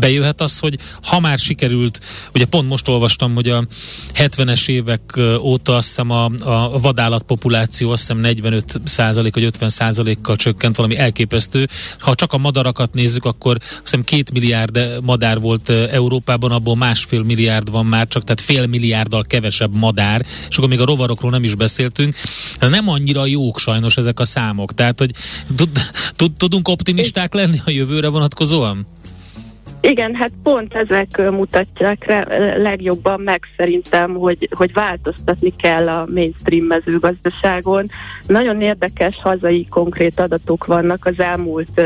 Bejöhet 0.00 0.40
az, 0.40 0.58
hogy 0.58 0.78
ha 1.02 1.20
már 1.20 1.38
sikerült, 1.38 2.00
ugye 2.34 2.44
pont 2.44 2.68
most 2.68 2.88
olvastam, 2.88 3.34
hogy 3.34 3.48
a 3.48 3.66
70-es 4.14 4.68
évek 4.68 5.18
óta 5.40 5.76
azt 5.76 5.88
hiszem 5.88 6.10
a, 6.10 6.24
a 6.40 6.78
vadállatpopuláció 6.78 7.90
azt 7.90 8.00
hiszem 8.00 8.18
45 8.18 8.80
százalék 8.84 9.34
vagy 9.34 9.44
50 9.44 9.68
százalékkal 9.68 10.36
csökkent, 10.36 10.76
valami 10.76 10.96
elképesztő. 10.96 11.68
Ha 11.98 12.14
csak 12.14 12.32
a 12.32 12.38
madarakat 12.38 12.94
nézzük, 12.94 13.24
akkor 13.24 13.56
azt 13.60 13.80
hiszem 13.82 14.04
két 14.04 14.32
milliárd 14.32 14.78
madár 15.02 15.40
volt 15.40 15.68
Európában, 15.68 16.50
abból 16.50 16.76
másfél 16.76 17.22
milliárd 17.22 17.70
van 17.70 17.86
már 17.86 18.08
csak, 18.08 18.24
tehát 18.24 18.40
fél 18.40 18.66
milliárddal 18.66 19.24
kevesebb 19.24 19.74
madár, 19.74 20.26
és 20.48 20.56
akkor 20.56 20.68
még 20.68 20.80
a 20.80 20.84
rovarokról 20.84 21.30
nem 21.30 21.44
is 21.44 21.54
beszéltünk. 21.54 22.14
Nem 22.60 22.88
annyira 22.88 23.19
jók 23.26 23.58
sajnos 23.58 23.96
ezek 23.96 24.20
a 24.20 24.24
számok. 24.24 24.74
Tehát, 24.74 24.98
hogy 24.98 25.10
tud, 25.56 25.70
tudunk 26.36 26.68
optimisták 26.68 27.34
lenni 27.34 27.58
a 27.66 27.70
jövőre 27.70 28.08
vonatkozóan? 28.08 28.86
Igen, 29.80 30.14
hát 30.14 30.32
pont 30.42 30.74
ezek 30.74 31.30
mutatják 31.30 32.06
legjobban 32.56 33.20
meg 33.20 33.40
szerintem, 33.56 34.14
hogy, 34.14 34.48
hogy 34.50 34.72
változtatni 34.72 35.56
kell 35.56 35.88
a 35.88 36.06
mainstream 36.14 36.64
mezőgazdaságon. 36.64 37.86
Nagyon 38.26 38.60
érdekes 38.60 39.16
hazai 39.22 39.66
konkrét 39.70 40.20
adatok 40.20 40.66
vannak 40.66 41.06
az 41.06 41.18
elmúlt 41.18 41.80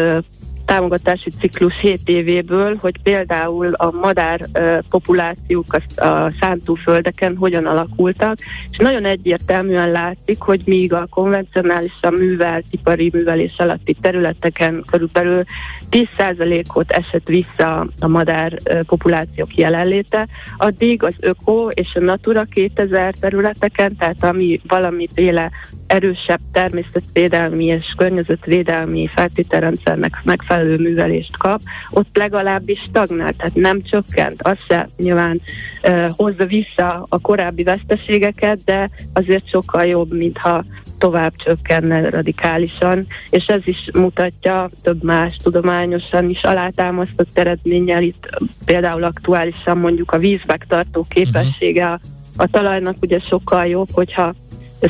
támogatási 0.65 1.31
ciklus 1.41 1.81
7 1.81 2.01
évéből, 2.05 2.77
hogy 2.81 3.03
például 3.03 3.73
a 3.73 3.91
madár 3.91 4.49
populációk 4.91 5.67
a, 5.97 6.05
a 6.07 6.31
szántóföldeken 6.41 7.37
hogyan 7.37 7.67
alakultak, 7.67 8.37
és 8.71 8.79
nagyon 8.79 9.05
egyértelműen 9.05 9.91
látszik, 9.91 10.41
hogy 10.41 10.63
míg 10.65 10.93
a 10.93 11.07
konvencionálisan 11.11 12.13
művelt, 12.13 12.65
ipari 12.71 13.11
művelés 13.13 13.55
alatti 13.57 13.97
területeken 14.01 14.85
körülbelül 14.91 15.45
10%-ot 15.91 16.91
esett 16.91 17.27
vissza 17.27 17.87
a 18.01 18.07
madár 18.07 18.59
populációk 18.87 19.55
jelenléte, 19.55 20.29
addig 20.57 21.03
az 21.03 21.15
öko 21.21 21.69
és 21.69 21.95
a 21.95 22.01
Natura 22.01 22.43
2000 22.43 23.15
területeken, 23.21 23.97
tehát 23.97 24.25
ami 24.25 24.61
valamiféle 24.69 25.51
erősebb 25.87 26.41
természetvédelmi 26.53 27.65
és 27.65 27.95
környezetvédelmi 27.97 29.07
feltételrendszernek 29.07 30.21
megfelelő 30.55 30.83
művelést 30.83 31.37
kap, 31.37 31.61
ott 31.91 32.17
legalábbis 32.17 32.81
stagnál, 32.81 33.33
tehát 33.33 33.55
nem 33.55 33.83
csökkent. 33.83 34.43
Az 34.43 34.57
se 34.69 34.89
nyilván 34.97 35.41
uh, 35.83 36.09
hozza 36.17 36.47
vissza 36.47 37.07
a 37.09 37.19
korábbi 37.19 37.63
veszteségeket, 37.63 38.65
de 38.65 38.91
azért 39.13 39.49
sokkal 39.49 39.85
jobb, 39.85 40.13
mintha 40.13 40.65
tovább 40.99 41.33
csökkenne 41.37 42.11
radikálisan, 42.11 43.07
és 43.31 43.47
ez 43.47 43.67
is 43.67 43.89
mutatja 43.93 44.71
több 44.83 45.03
más 45.03 45.37
tudományosan 45.43 46.31
is 46.31 46.43
alátámasztott 46.43 47.39
eredménnyel, 47.39 48.03
itt 48.03 48.27
például 48.65 49.05
aktuálisan 49.05 49.79
mondjuk 49.79 50.13
a 50.13 50.19
vízmegtartó 50.19 51.07
képessége 51.09 51.87
a, 51.87 52.01
a 52.37 52.47
talajnak 52.47 52.97
ugye 53.01 53.19
sokkal 53.19 53.67
jobb, 53.67 53.89
hogyha 53.93 54.35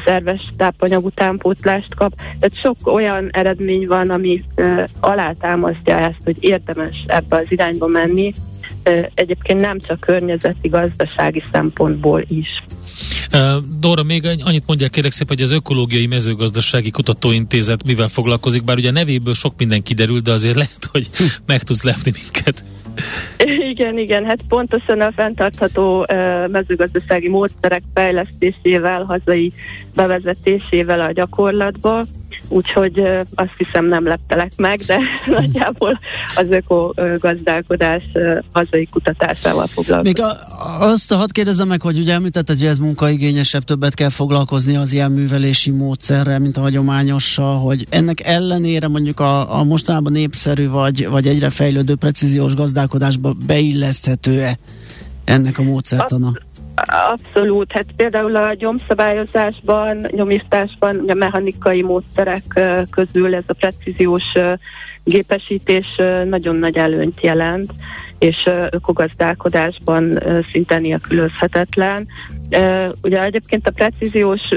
szerves 0.04 0.52
tápanyag 0.56 1.04
utánpótlást 1.04 1.94
kap. 1.94 2.14
Tehát 2.16 2.60
sok 2.62 2.76
olyan 2.84 3.28
eredmény 3.32 3.86
van, 3.86 4.10
ami 4.10 4.44
uh, 4.56 4.84
alátámasztja 5.00 5.98
ezt, 5.98 6.20
hogy 6.24 6.36
érdemes 6.40 7.04
ebbe 7.06 7.36
az 7.36 7.46
irányba 7.48 7.86
menni, 7.86 8.32
uh, 8.84 9.06
egyébként 9.14 9.60
nem 9.60 9.78
csak 9.78 10.00
környezeti, 10.00 10.68
gazdasági 10.68 11.42
szempontból 11.52 12.24
is. 12.28 12.48
Dóra, 13.80 14.02
még 14.02 14.26
annyit 14.44 14.66
mondják 14.66 14.90
kérek 14.90 15.12
szépen, 15.12 15.36
hogy 15.36 15.44
az 15.44 15.50
Ökológiai 15.50 16.06
Mezőgazdasági 16.06 16.90
Kutatóintézet 16.90 17.86
mivel 17.86 18.08
foglalkozik, 18.08 18.64
bár 18.64 18.76
ugye 18.76 18.88
a 18.88 18.92
nevéből 18.92 19.34
sok 19.34 19.54
minden 19.58 19.82
kiderül, 19.82 20.20
de 20.20 20.32
azért 20.32 20.54
lehet, 20.54 20.88
hogy 20.92 21.10
meg 21.46 21.62
tudsz 21.62 21.82
lepni 21.82 22.12
minket. 22.22 22.64
Igen, 23.70 23.98
igen, 23.98 24.24
hát 24.24 24.38
pontosan 24.48 25.00
a 25.00 25.12
fenntartható 25.12 26.06
mezőgazdasági 26.50 27.28
módszerek 27.28 27.82
fejlesztésével, 27.94 29.02
hazai 29.02 29.52
bevezetésével 29.94 31.00
a 31.00 31.12
gyakorlatba, 31.12 32.04
úgyhogy 32.48 33.02
azt 33.34 33.54
hiszem 33.56 33.86
nem 33.86 34.06
leptelek 34.06 34.52
meg, 34.56 34.78
de 34.78 34.98
nagyjából 35.36 36.00
az 36.34 36.46
ökogazdálkodás 36.50 38.02
hazai 38.52 38.86
kutatásával 38.86 39.66
foglalkozik. 39.66 40.16
Még 40.16 40.26
a, 40.26 40.84
azt 40.84 41.12
hadd 41.12 41.32
kérdezem 41.32 41.68
meg, 41.68 41.82
hogy 41.82 41.98
ugye 41.98 42.12
említetted, 42.12 42.58
hogy 42.58 42.66
ez 42.66 42.78
munkaigényesebb, 42.78 43.62
többet 43.62 43.94
kell 43.94 44.08
foglalkozni 44.08 44.76
az 44.76 44.92
ilyen 44.92 45.10
művelési 45.10 45.70
módszerrel, 45.70 46.38
mint 46.38 46.56
a 46.56 46.60
hagyományossal, 46.60 47.58
hogy 47.58 47.86
ennek 47.90 48.26
ellenére 48.26 48.88
mondjuk 48.88 49.20
a, 49.20 49.58
a 49.58 49.64
mostanában 49.64 50.12
népszerű 50.12 50.68
vagy, 50.68 51.08
vagy 51.08 51.26
egyre 51.26 51.50
fejlődő 51.50 51.94
precíziós 51.94 52.54
gazdálkodásba 52.54 53.34
beilleszthető-e 53.46 54.58
ennek 55.24 55.58
a 55.58 55.62
módszertana? 55.62 56.26
Azt, 56.26 56.53
Abszolút, 56.94 57.72
hát 57.72 57.86
például 57.96 58.36
a 58.36 58.54
gyomszabályozásban, 58.54 60.08
nyomisztásban, 60.10 61.04
a 61.08 61.14
mechanikai 61.14 61.82
módszerek 61.82 62.60
közül 62.90 63.34
ez 63.34 63.44
a 63.46 63.52
precíziós 63.52 64.24
gépesítés 65.04 65.86
nagyon 66.24 66.56
nagy 66.56 66.76
előnyt 66.76 67.20
jelent, 67.22 67.72
és 68.18 68.48
ökogazdálkodásban 68.70 70.22
szinte 70.52 70.78
nélkülözhetetlen. 70.78 72.06
Ugye 73.02 73.22
egyébként 73.22 73.68
a 73.68 73.70
precíziós 73.70 74.48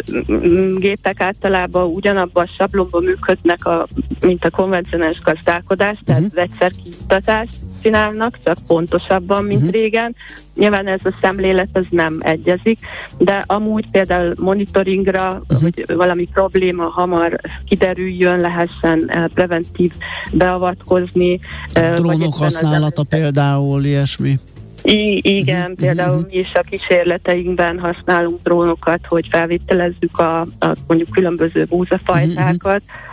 gépek 0.77 1.21
általában 1.21 1.83
ugyanabban 1.83 2.43
a 2.43 2.53
sablonban 2.57 3.03
működnek, 3.03 3.65
a, 3.65 3.87
mint 4.19 4.45
a 4.45 4.49
konvencionális 4.49 5.21
gazdálkodás, 5.21 5.97
tehát 6.05 6.21
uh-huh. 6.21 6.35
vegyszerkiutatás, 6.35 7.47
csinálnak, 7.87 8.39
csak 8.43 8.57
pontosabban, 8.67 9.43
mint 9.43 9.59
uh-huh. 9.59 9.73
régen. 9.73 10.15
Nyilván 10.55 10.87
ez 10.87 10.99
a 11.03 11.13
szemlélet 11.21 11.69
az 11.73 11.85
nem 11.89 12.17
egyezik, 12.19 12.79
de 13.17 13.43
amúgy 13.45 13.89
például 13.91 14.33
monitoringra, 14.39 15.41
uh-huh. 15.49 15.61
hogy 15.61 15.95
valami 15.95 16.27
probléma 16.33 16.83
hamar 16.83 17.39
kiderüljön, 17.65 18.39
lehessen 18.39 18.99
uh, 19.07 19.25
preventív 19.25 19.91
beavatkozni. 20.31 21.39
Uh, 21.75 21.93
drónok 21.93 22.33
használata 22.33 23.01
az 23.01 23.07
például, 23.09 23.83
ilyesmi. 23.83 24.39
I- 24.83 25.21
igen, 25.23 25.61
uh-huh. 25.61 25.75
például 25.75 26.25
mi 26.29 26.37
is 26.37 26.53
a 26.53 26.61
kísérleteinkben 26.61 27.79
használunk 27.79 28.39
drónokat, 28.43 28.99
hogy 29.07 29.27
felvételezzük 29.31 30.17
a, 30.17 30.39
a 30.39 30.75
mondjuk 30.87 31.09
különböző 31.09 31.65
búzafajtákat, 31.65 32.81
uh-huh 32.85 33.05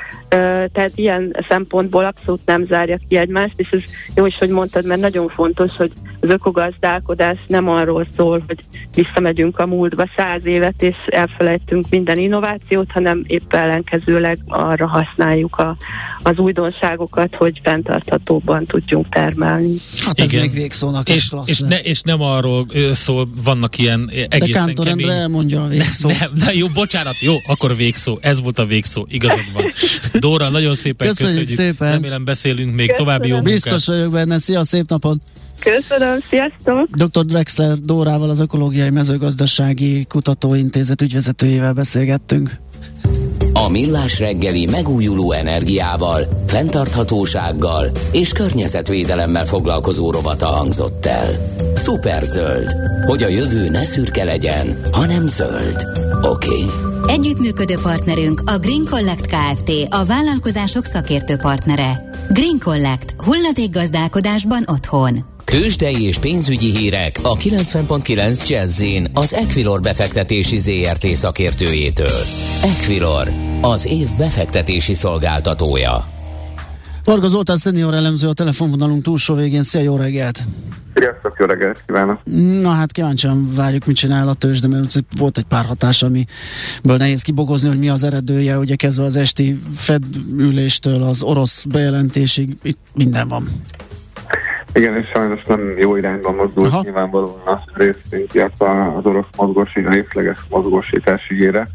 tehát 0.73 0.93
ilyen 0.95 1.37
szempontból 1.49 2.05
abszolút 2.05 2.41
nem 2.45 2.67
zárja 2.67 2.99
ki 3.09 3.17
egymást, 3.17 3.55
és 3.57 3.71
ez 3.71 3.83
jó 4.15 4.27
is, 4.27 4.39
hogy 4.39 4.49
mondtad, 4.49 4.85
mert 4.85 5.01
nagyon 5.01 5.29
fontos, 5.29 5.77
hogy 5.77 5.93
az 6.25 6.31
ökogazdálkodás 6.31 7.39
nem 7.47 7.69
arról 7.69 8.07
szól, 8.17 8.43
hogy 8.47 8.59
visszamegyünk 8.95 9.59
a 9.59 9.67
múltba 9.67 10.09
száz 10.17 10.41
évet, 10.45 10.83
és 10.83 10.97
elfelejtünk 11.07 11.87
minden 11.91 12.19
innovációt, 12.19 12.91
hanem 12.91 13.25
épp 13.27 13.53
ellenkezőleg 13.53 14.39
arra 14.47 14.87
használjuk 14.87 15.57
a, 15.57 15.77
az 16.23 16.39
újdonságokat, 16.39 17.35
hogy 17.35 17.61
fenntarthatóbban 17.63 18.65
tudjunk 18.65 19.09
termelni. 19.09 19.75
Hát 20.05 20.21
ez 20.21 20.33
Igen. 20.33 20.45
még 20.45 20.55
végszónak 20.55 21.09
és, 21.09 21.33
és, 21.45 21.61
ne, 21.61 21.79
és 21.79 22.01
nem 22.01 22.21
arról 22.21 22.67
szól, 22.93 23.29
vannak 23.45 23.79
ilyen 23.79 24.11
egészen 24.29 24.75
De 24.75 24.83
kemény... 24.83 25.09
elmondja 25.09 25.63
a 25.63 25.67
végszót. 25.67 26.13
Ne, 26.13 26.19
ne, 26.19 26.45
ne, 26.45 26.55
jó, 26.55 26.67
bocsánat, 26.75 27.17
jó, 27.21 27.35
akkor 27.47 27.77
végszó. 27.77 28.19
Ez 28.21 28.41
volt 28.41 28.59
a 28.59 28.67
végszó, 28.67 29.07
igazad 29.09 29.53
van. 29.53 29.65
Dóra, 30.13 30.49
nagyon 30.49 30.75
szépen 30.75 31.09
köszönjük. 31.09 31.47
köszönjük. 31.47 31.77
Szépen. 31.77 31.93
Remélem 31.93 32.25
beszélünk 32.25 32.75
még 32.75 32.87
Köszönöm. 32.89 33.05
további 33.05 33.29
jó 33.29 33.35
munkát. 33.35 33.53
Biztos 33.53 33.87
vagyok 33.87 34.13
benne. 34.13 34.39
Szia, 34.39 34.65
szép 34.65 34.89
napot! 34.89 35.19
Köszönöm, 35.65 36.19
sziasztok! 36.29 36.89
Dr. 36.91 37.25
Drexler 37.25 37.79
Dórával, 37.79 38.31
az 38.31 38.41
Ökológiai 38.41 38.91
Mezőgazdasági 38.91 40.05
Kutatóintézet 40.05 41.03
ügyvezetőjével 41.03 41.73
beszélgettünk. 41.73 42.59
A 43.53 43.69
Millás 43.69 44.19
reggeli 44.19 44.67
megújuló 44.71 45.33
energiával, 45.33 46.23
fenntarthatósággal 46.47 47.91
és 48.13 48.33
környezetvédelemmel 48.33 49.45
foglalkozó 49.45 50.11
rovata 50.11 50.47
hangzott 50.47 51.07
el. 51.07 51.55
Superzöld, 51.77 52.75
hogy 53.07 53.23
a 53.23 53.29
jövő 53.29 53.69
ne 53.69 53.85
szürke 53.85 54.25
legyen, 54.25 54.79
hanem 54.93 55.27
zöld. 55.27 55.87
Oké? 56.23 56.49
Okay. 56.49 57.15
Együttműködő 57.15 57.75
partnerünk 57.83 58.43
a 58.47 58.59
Green 58.59 58.85
Collect 58.91 59.27
Kft. 59.27 59.71
a 59.91 60.05
vállalkozások 60.05 60.85
szakértő 60.85 61.37
partnere. 61.37 62.11
Green 62.31 62.59
Collect. 62.59 63.15
gazdálkodásban 63.71 64.65
otthon. 64.67 65.34
Kősdei 65.45 66.07
és 66.07 66.19
pénzügyi 66.19 66.77
hírek 66.77 67.19
a 67.23 67.37
90.9 67.37 68.49
jazz 68.49 68.83
az 69.13 69.35
Equilor 69.35 69.81
befektetési 69.81 70.59
ZRT 70.59 71.07
szakértőjétől. 71.07 72.21
Equilor, 72.63 73.29
az 73.61 73.87
év 73.87 74.09
befektetési 74.19 74.95
szolgáltatója. 74.95 76.05
Varga 77.05 77.29
Zoltán 77.29 77.57
szenior 77.57 77.95
elemző 77.95 78.29
a 78.29 78.33
telefonvonalunk 78.33 79.03
túlsó 79.03 79.35
végén. 79.35 79.63
Szia, 79.63 79.81
jó 79.81 79.97
reggelt! 79.97 80.43
Sziasztok, 80.95 81.37
jó 81.39 81.47
reggelt 81.47 81.83
kívánok! 81.87 82.21
Na 82.61 82.71
hát 82.71 82.93
kíváncsian 82.93 83.55
várjuk, 83.55 83.87
mit 83.87 83.97
csinál 83.97 84.29
a 84.29 84.35
tőzsde, 84.35 84.69
mert 84.69 84.99
volt 85.19 85.39
egy 85.39 85.45
pár 85.45 85.65
hatás, 85.65 86.03
amiből 86.03 86.97
nehéz 86.97 87.23
kibogozni, 87.23 87.69
hogy 87.69 87.79
mi 87.79 87.89
az 87.89 88.03
eredője, 88.03 88.59
ugye 88.59 88.75
kezdve 88.75 89.05
az 89.05 89.17
esti 89.17 89.59
Fed 89.75 90.05
üléstől 90.37 91.03
az 91.03 91.23
orosz 91.23 91.65
bejelentésig, 91.65 92.57
itt 92.63 92.79
minden 92.95 93.29
van. 93.29 93.49
Igen, 94.75 94.97
és 94.97 95.07
sajnos 95.15 95.43
nem 95.43 95.79
jó 95.79 95.97
irányban 95.97 96.35
mozdult 96.35 96.73
Aha. 96.73 96.83
nyilvánvalóan 96.83 97.43
a 97.47 97.63
részvénypiac 97.75 98.61
az 98.61 99.05
orosz 99.05 99.27
mozgósítás, 99.37 99.95
részleges 99.95 100.39
mozgósítás 100.49 101.31
ígére. 101.31 101.67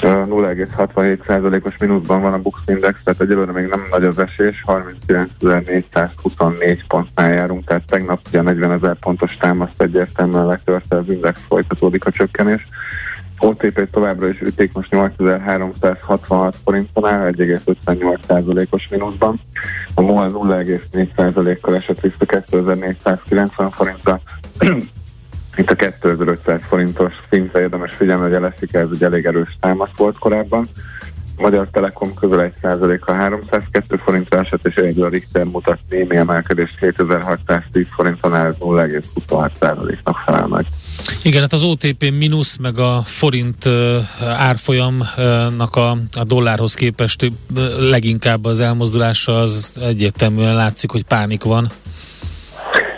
0,67%-os 0.00 1.76
mínuszban 1.78 2.20
van 2.20 2.32
a 2.32 2.38
Bux 2.38 2.60
Index, 2.66 2.98
tehát 3.04 3.20
egyelőre 3.20 3.52
még 3.52 3.66
nem 3.66 3.86
nagy 3.90 4.04
az 4.04 4.18
esés, 4.18 4.64
39.424 4.66 6.78
pontnál 6.88 7.32
járunk, 7.32 7.66
tehát 7.66 7.86
tegnap 7.86 8.20
ugye 8.28 8.42
40 8.42 8.72
ezer 8.72 8.94
pontos 8.94 9.36
támaszt 9.36 9.82
egyértelműen 9.82 10.46
letörte 10.46 10.96
az 10.96 11.08
index, 11.08 11.40
folytatódik 11.48 12.04
a 12.04 12.10
csökkenés. 12.10 12.62
OTP 13.38 13.90
továbbra 13.90 14.28
is 14.28 14.40
üték 14.40 14.72
most 14.72 14.90
8366 14.90 16.56
forinton 16.64 17.06
áll, 17.06 17.32
1,58%-os 17.32 18.88
mínuszban. 18.88 19.36
A 19.94 20.00
MOL 20.00 20.30
0,4%-kal 20.30 21.76
esett 21.76 22.00
vissza 22.00 22.24
2490 22.24 23.70
forintra. 23.70 24.20
Itt 25.56 25.70
a 25.70 25.74
2500 25.74 26.60
forintos 26.64 27.14
szintre 27.30 27.60
érdemes 27.60 27.94
figyelni, 27.94 28.22
hogy 28.22 28.34
a 28.34 28.40
Leszika 28.40 28.78
ez 28.78 28.88
egy 28.92 29.04
elég 29.04 29.24
erős 29.24 29.56
támasz 29.60 29.96
volt 29.96 30.18
korábban. 30.18 30.68
Magyar 31.38 31.68
Telekom 31.72 32.14
közel 32.14 32.42
1 32.42 32.52
a 33.00 33.12
302 33.12 34.00
forintra 34.04 34.38
esett, 34.38 34.66
és 34.66 34.74
egyedül 34.74 35.04
a 35.04 35.08
Richter 35.08 35.44
mutat 35.44 35.78
némi 35.88 36.16
emelkedést 36.16 36.78
2610 36.78 37.86
forinton 37.90 38.34
áll 38.34 38.54
0,26%-nak 38.60 40.16
felel 40.24 40.46
meg. 40.46 40.66
Igen, 41.22 41.40
hát 41.40 41.52
az 41.52 41.62
OTP 41.62 42.10
mínusz, 42.18 42.56
meg 42.56 42.78
a 42.78 43.02
forint 43.04 43.68
árfolyamnak 44.20 45.76
a, 45.76 45.90
a 45.90 46.24
dollárhoz 46.26 46.74
képest 46.74 47.30
leginkább 47.78 48.44
az 48.44 48.60
elmozdulása 48.60 49.40
az 49.40 49.72
egyértelműen 49.80 50.54
látszik, 50.54 50.90
hogy 50.90 51.04
pánik 51.04 51.42
van. 51.42 51.68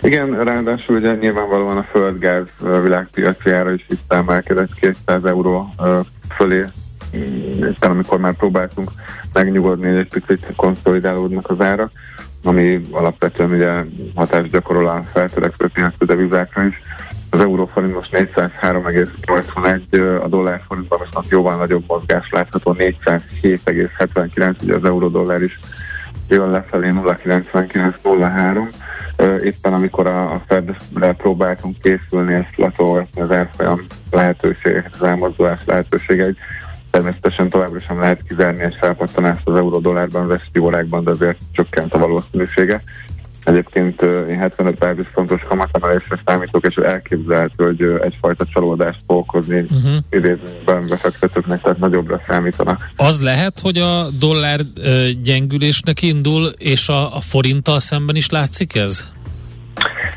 Igen, 0.00 0.44
ráadásul 0.44 0.96
ugye 0.96 1.14
nyilvánvalóan 1.14 1.76
a 1.76 1.86
földgáz 1.90 2.46
világpiacjára 2.82 3.72
is 3.72 3.86
visszaemelkedett 3.88 4.74
200 4.74 5.24
euró 5.24 5.74
fölé, 6.36 6.66
aztán 7.70 7.90
amikor 7.90 8.18
már 8.18 8.34
próbáltunk 8.34 8.90
megnyugodni, 9.32 9.88
hogy 9.88 9.96
egy 9.96 10.08
picit 10.08 10.46
konszolidálódnak 10.56 11.50
az 11.50 11.60
árak, 11.60 11.90
ami 12.44 12.88
alapvetően 12.90 13.50
ugye 13.50 13.84
hatást 14.14 14.50
gyakorol 14.50 14.88
a 14.88 15.02
feltörekvő 15.12 15.68
piacú 15.72 16.06
devizákra 16.06 16.64
is 16.64 16.80
az 17.30 17.40
euróforint 17.40 17.94
most 17.94 18.10
403,81, 18.12 20.22
a 20.22 20.28
dollárforintban 20.28 20.98
most 21.14 21.30
jóval 21.30 21.56
nagyobb 21.56 21.84
mozgás 21.86 22.30
látható, 22.30 22.74
407,79, 22.78 24.62
ugye 24.62 24.74
az 24.74 24.84
euró-dollár 24.84 25.42
is 25.42 25.58
jön 26.28 26.50
lefelé 26.50 26.90
0,99-03. 26.92 28.72
Éppen 29.42 29.72
amikor 29.72 30.06
a, 30.06 30.32
a 30.32 30.42
Fedre 30.46 31.12
próbáltunk 31.12 31.76
készülni, 31.80 32.34
ezt 32.34 32.56
letolgatni 32.56 33.20
az 33.20 33.30
árfolyam 33.30 33.86
lehetőségeket, 34.10 34.94
az 34.94 35.02
elmozdulás 35.02 35.60
lehetőségeit, 35.66 36.38
természetesen 36.90 37.50
továbbra 37.50 37.80
sem 37.80 38.00
lehet 38.00 38.22
kizárni 38.28 38.62
egy 38.62 38.76
felpattanást 38.80 39.48
az 39.48 39.56
euró-dollárban 39.56 40.30
az 40.30 40.40
esti 40.40 40.58
órákban, 40.58 41.04
de 41.04 41.10
azért 41.10 41.38
csökkent 41.52 41.94
a 41.94 41.98
valószínűsége. 41.98 42.82
Egyébként 43.44 44.02
én 44.02 44.38
75 44.38 44.78
bázispontos 44.78 45.40
kamatemelésre 45.48 46.20
számítok, 46.24 46.66
és 46.66 46.74
elképzelhető, 46.74 47.64
hogy 47.64 47.82
egyfajta 48.02 48.44
csalódást 48.52 48.98
fog 49.06 49.18
okozni 49.18 49.58
uh-huh. 49.58 49.94
idézőben 50.10 50.86
befektetőknek, 50.88 51.60
tehát 51.60 51.78
nagyobbra 51.78 52.22
számítanak. 52.26 52.90
Az 52.96 53.22
lehet, 53.22 53.60
hogy 53.60 53.78
a 53.78 54.06
dollár 54.18 54.60
gyengülésnek 55.22 56.02
indul, 56.02 56.46
és 56.58 56.88
a, 56.88 57.16
a 57.16 57.20
forinttal 57.20 57.80
szemben 57.80 58.16
is 58.16 58.28
látszik 58.28 58.74
ez? 58.74 59.04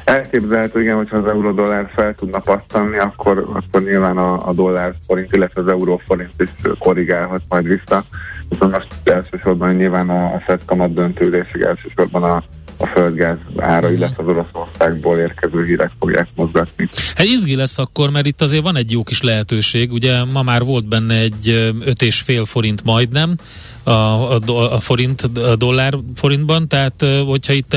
Elképzelhető, 0.04 0.82
igen, 0.82 0.96
hogyha 0.96 1.18
az 1.18 1.26
euró-dollár 1.26 1.88
fel 1.92 2.16
tudna 2.16 2.40
passzolni, 2.40 2.98
akkor, 2.98 3.46
akkor 3.54 3.82
nyilván 3.82 4.18
a, 4.18 4.48
a 4.48 4.54
dollár 4.54 4.94
forint, 5.08 5.34
illetve 5.36 5.62
az 5.62 5.68
euró 5.68 6.02
forint 6.06 6.34
is 6.38 6.50
korrigálhat 6.80 7.42
majd 7.50 7.68
vissza. 7.68 8.04
Viszont 8.50 8.72
most 8.72 8.88
elsősorban 9.04 9.76
nyilván 9.76 10.10
a, 10.10 10.34
a 10.34 10.42
FED 10.46 10.62
kamat 10.66 10.94
döntődésig 10.94 11.62
elsősorban 11.62 12.24
a 12.24 12.44
a 12.84 12.88
földgáz 12.88 13.38
ára, 13.58 13.88
mhm. 13.88 13.96
illetve 13.96 14.24
az 14.24 14.30
Oroszországból 14.30 15.18
érkező 15.18 15.66
hírek 15.66 15.92
fogják 16.00 16.28
mozgatni. 16.36 16.90
Hát 17.16 17.26
izgi 17.26 17.56
lesz 17.56 17.78
akkor, 17.78 18.10
mert 18.10 18.26
itt 18.26 18.42
azért 18.42 18.64
van 18.64 18.78
egy 18.78 18.92
jó 18.92 19.04
kis 19.04 19.22
lehetőség, 19.22 19.92
ugye 19.92 20.24
ma 20.24 20.42
már 20.42 20.64
volt 20.64 20.88
benne 20.88 21.20
egy 21.20 21.72
5,5 21.86 22.44
forint 22.46 22.84
majdnem, 22.84 23.36
a, 23.84 23.92
a, 23.92 24.74
a 24.74 24.80
forint, 24.80 25.22
a 25.22 25.56
dollár 25.56 25.94
forintban, 26.16 26.68
tehát 26.68 27.06
hogyha 27.26 27.54
itt 27.54 27.74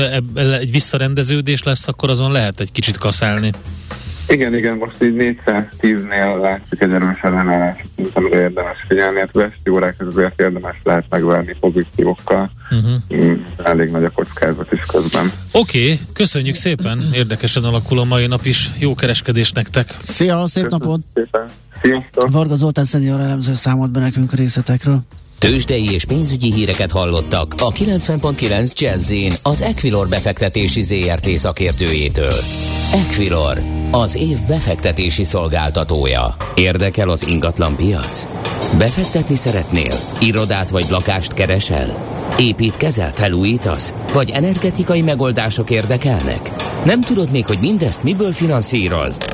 egy 0.59 0.71
visszarendeződés 0.71 1.63
lesz, 1.63 1.87
akkor 1.87 2.09
azon 2.09 2.31
lehet 2.31 2.59
egy 2.59 2.71
kicsit 2.71 2.97
kaszálni. 2.97 3.51
Igen, 4.27 4.55
igen, 4.55 4.77
most 4.77 5.03
így 5.03 5.35
410-nél 5.45 6.41
látszik 6.41 6.81
egy 6.81 6.91
erős 6.91 7.19
ellenállás, 7.21 7.85
amire 8.13 8.39
érdemes 8.39 8.77
figyelni, 8.87 9.19
hát 9.19 9.35
az 9.35 9.41
esti 9.41 9.69
órákat 9.69 10.07
azért 10.07 10.39
érdemes 10.39 10.75
lehet 10.83 11.05
megverni 11.09 11.55
pozíciókkal. 11.59 12.51
Uh-huh. 12.71 13.39
Elég 13.63 13.89
nagy 13.89 14.03
a 14.03 14.09
kockázat 14.09 14.71
is 14.71 14.81
közben. 14.81 15.31
Oké, 15.51 15.83
okay, 15.83 15.99
köszönjük 16.13 16.55
szépen, 16.55 17.09
érdekesen 17.13 17.63
alakul 17.63 17.99
a 17.99 18.03
mai 18.03 18.27
nap 18.27 18.45
is, 18.45 18.71
jó 18.79 18.95
kereskedés 18.95 19.51
nektek! 19.51 19.95
Szia, 19.99 20.47
szép 20.47 20.63
Köszönöm 20.63 20.87
napot! 20.87 21.01
Szépen. 21.13 21.47
Sziasztok! 21.81 22.31
Varga 22.31 22.55
Zoltán 22.55 22.85
szenior 22.85 23.19
elemző 23.19 23.53
számolt 23.53 23.91
be 23.91 23.99
nekünk 23.99 24.33
a 24.33 24.35
részletekről. 24.35 25.01
Tőzsdei 25.39 25.91
és 25.91 26.05
pénzügyi 26.05 26.53
híreket 26.53 26.91
hallottak 26.91 27.53
a 27.57 27.71
90.9 27.71 28.73
jazz 28.79 29.13
az 29.43 29.61
Equilor 29.61 30.07
befektetési 30.07 30.81
ZRT 30.81 31.29
szakértőjétől. 31.29 32.39
Equilor, 32.93 33.61
az 33.91 34.15
év 34.15 34.37
befektetési 34.47 35.23
szolgáltatója. 35.23 36.35
Érdekel 36.55 37.09
az 37.09 37.27
ingatlan 37.27 37.75
piac? 37.75 38.25
Befektetni 38.77 39.35
szeretnél? 39.35 39.93
Irodát 40.21 40.69
vagy 40.69 40.85
lakást 40.89 41.33
keresel? 41.33 42.15
Építkezel, 42.39 43.13
felújítasz? 43.13 43.93
Vagy 44.13 44.29
energetikai 44.29 45.01
megoldások 45.01 45.69
érdekelnek? 45.69 46.49
Nem 46.85 47.01
tudod 47.01 47.31
még, 47.31 47.45
hogy 47.45 47.57
mindezt 47.61 48.03
miből 48.03 48.31
finanszírozd? 48.31 49.33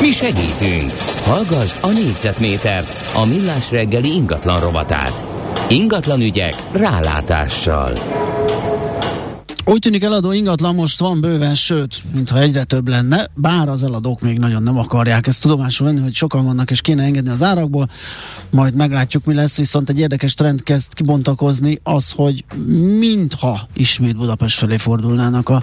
Mi 0.00 0.10
segítünk! 0.10 0.92
Hallgassd 1.22 1.76
a 1.80 1.90
négyzetmétert, 1.90 3.14
a 3.14 3.26
millás 3.26 3.70
reggeli 3.70 4.12
ingatlan 4.12 4.60
rovatát. 4.60 5.35
Ingatlan 5.68 6.20
ügyek 6.20 6.54
rálátással. 6.72 7.92
Úgy 9.68 9.78
tűnik 9.78 10.02
eladó 10.02 10.32
ingatlan 10.32 10.74
most 10.74 10.98
van 10.98 11.20
bőven, 11.20 11.54
sőt, 11.54 12.02
mintha 12.12 12.40
egyre 12.40 12.64
több 12.64 12.88
lenne, 12.88 13.26
bár 13.34 13.68
az 13.68 13.82
eladók 13.82 14.20
még 14.20 14.38
nagyon 14.38 14.62
nem 14.62 14.78
akarják 14.78 15.26
ezt 15.26 15.42
tudomásul 15.42 15.86
venni, 15.86 16.00
hogy 16.00 16.14
sokan 16.14 16.44
vannak 16.44 16.70
és 16.70 16.80
kéne 16.80 17.02
engedni 17.02 17.30
az 17.30 17.42
árakból, 17.42 17.90
majd 18.50 18.74
meglátjuk 18.74 19.24
mi 19.24 19.34
lesz, 19.34 19.56
viszont 19.56 19.88
egy 19.88 19.98
érdekes 19.98 20.34
trend 20.34 20.62
kezd 20.62 20.92
kibontakozni 20.92 21.78
az, 21.82 22.10
hogy 22.10 22.44
mintha 22.98 23.68
ismét 23.74 24.16
Budapest 24.16 24.58
felé 24.58 24.76
fordulnának 24.76 25.48
a, 25.48 25.62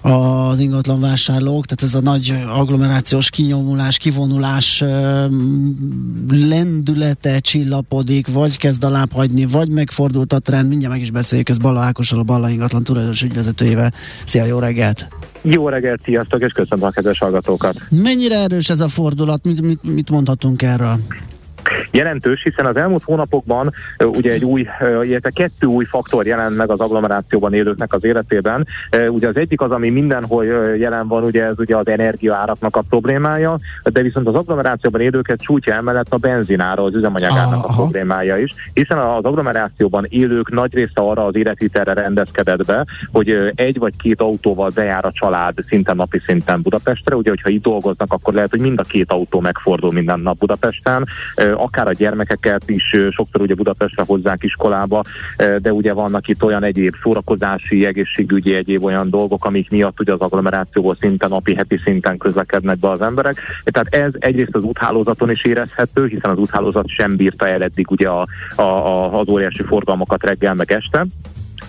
a, 0.00 0.48
az 0.48 0.58
ingatlan 0.58 1.00
vásárlók, 1.00 1.66
tehát 1.66 1.94
ez 1.94 2.00
a 2.00 2.10
nagy 2.10 2.34
agglomerációs 2.48 3.30
kinyomulás, 3.30 3.98
kivonulás 3.98 4.84
lendülete 6.28 7.38
csillapodik, 7.38 8.26
vagy 8.26 8.56
kezd 8.56 8.84
a 8.84 8.88
láb 8.88 9.12
vagy 9.50 9.68
megfordult 9.68 10.32
a 10.32 10.38
trend, 10.38 10.68
mindjárt 10.68 10.92
meg 10.92 11.02
is 11.02 11.10
beszéljük, 11.10 11.48
ez 11.48 11.58
Balla 11.58 11.80
Ákossal, 11.80 12.18
a 12.18 12.22
Balla 12.22 12.48
ingatlan 12.48 12.84
tulajdonos 12.84 13.13
Biztos 13.14 13.30
ügyvezetőjével. 13.30 13.92
Szia, 14.24 14.44
jó 14.44 14.58
reggelt! 14.58 15.08
Jó 15.42 15.68
reggelt, 15.68 16.00
sziasztok, 16.04 16.42
és 16.42 16.52
köszönöm 16.52 16.84
a 16.84 16.90
kedves 16.90 17.18
hallgatókat! 17.18 17.76
Mennyire 17.90 18.38
erős 18.38 18.70
ez 18.70 18.80
a 18.80 18.88
fordulat? 18.88 19.44
Mit, 19.44 19.60
mit, 19.60 19.82
mit 19.82 20.10
mondhatunk 20.10 20.62
erről? 20.62 20.98
Jelentős, 21.90 22.42
hiszen 22.42 22.66
az 22.66 22.76
elmúlt 22.76 23.02
hónapokban 23.02 23.70
ugye 23.98 24.32
egy 24.32 24.44
új, 24.44 24.66
illetve 25.02 25.30
kettő 25.30 25.66
új 25.66 25.84
faktor 25.84 26.26
jelent 26.26 26.56
meg 26.56 26.70
az 26.70 26.80
agglomerációban 26.80 27.54
élőknek 27.54 27.92
az 27.92 28.04
életében. 28.04 28.66
Ugye 29.08 29.28
az 29.28 29.36
egyik 29.36 29.60
az, 29.60 29.70
ami 29.70 29.90
mindenhol 29.90 30.44
jelen 30.76 31.08
van, 31.08 31.22
ugye 31.22 31.44
ez 31.44 31.58
ugye 31.58 31.76
az 31.76 31.88
energiaáraknak 31.88 32.76
a 32.76 32.82
problémája, 32.88 33.58
de 33.82 34.02
viszont 34.02 34.26
az 34.26 34.34
agglomerációban 34.34 35.00
élőket 35.00 35.42
sújtja 35.42 35.74
emellett 35.74 36.12
a 36.12 36.16
benzinára, 36.16 36.82
az 36.82 36.94
üzemanyagának 36.94 37.64
a 37.64 37.72
problémája 37.72 38.38
is, 38.38 38.54
hiszen 38.72 38.98
az 38.98 39.24
agglomerációban 39.24 40.04
élők 40.08 40.50
nagy 40.50 40.74
része 40.74 40.92
arra 40.94 41.24
az 41.26 41.36
életvitelre 41.36 41.92
rendezkedett 41.92 42.64
be, 42.64 42.84
hogy 43.12 43.52
egy 43.54 43.78
vagy 43.78 43.96
két 43.96 44.20
autóval 44.20 44.70
bejár 44.74 45.04
a 45.04 45.12
család 45.12 45.54
szinten 45.68 45.96
napi 45.96 46.20
szinten 46.26 46.62
Budapestre, 46.62 47.16
ugye 47.16 47.30
hogyha 47.30 47.48
itt 47.48 47.62
dolgoznak, 47.62 48.12
akkor 48.12 48.34
lehet, 48.34 48.50
hogy 48.50 48.60
mind 48.60 48.80
a 48.80 48.82
két 48.82 49.12
autó 49.12 49.40
megfordul 49.40 49.92
minden 49.92 50.20
nap 50.20 50.38
Budapesten, 50.38 51.06
akár 51.54 51.88
a 51.88 51.92
gyermekeket 51.92 52.62
is 52.70 52.96
sokszor 53.10 53.40
ugye 53.40 53.54
Budapestre 53.54 54.02
hozzák 54.06 54.42
iskolába, 54.42 55.02
de 55.36 55.72
ugye 55.72 55.92
vannak 55.92 56.28
itt 56.28 56.42
olyan 56.42 56.64
egyéb 56.64 56.94
szórakozási, 57.02 57.86
egészségügyi, 57.86 58.54
egyéb 58.54 58.84
olyan 58.84 59.10
dolgok, 59.10 59.44
amik 59.44 59.70
miatt 59.70 60.00
ugye 60.00 60.12
az 60.12 60.20
agglomerációból 60.20 60.96
szinten, 61.00 61.28
napi, 61.28 61.54
heti 61.54 61.76
szinten 61.84 62.18
közlekednek 62.18 62.78
be 62.78 62.90
az 62.90 63.00
emberek. 63.00 63.34
Tehát 63.64 63.94
ez 63.94 64.12
egyrészt 64.18 64.56
az 64.56 64.62
úthálózaton 64.62 65.30
is 65.30 65.44
érezhető, 65.44 66.06
hiszen 66.06 66.30
az 66.30 66.38
úthálózat 66.38 66.88
sem 66.88 67.16
bírta 67.16 67.48
el 67.48 67.62
eddig 67.62 67.90
ugye 67.90 68.08
a, 68.08 68.26
a, 68.56 68.62
a, 68.62 69.18
az 69.20 69.28
óriási 69.28 69.62
forgalmakat 69.62 70.22
reggel 70.22 70.54
meg 70.54 70.72
este 70.72 71.06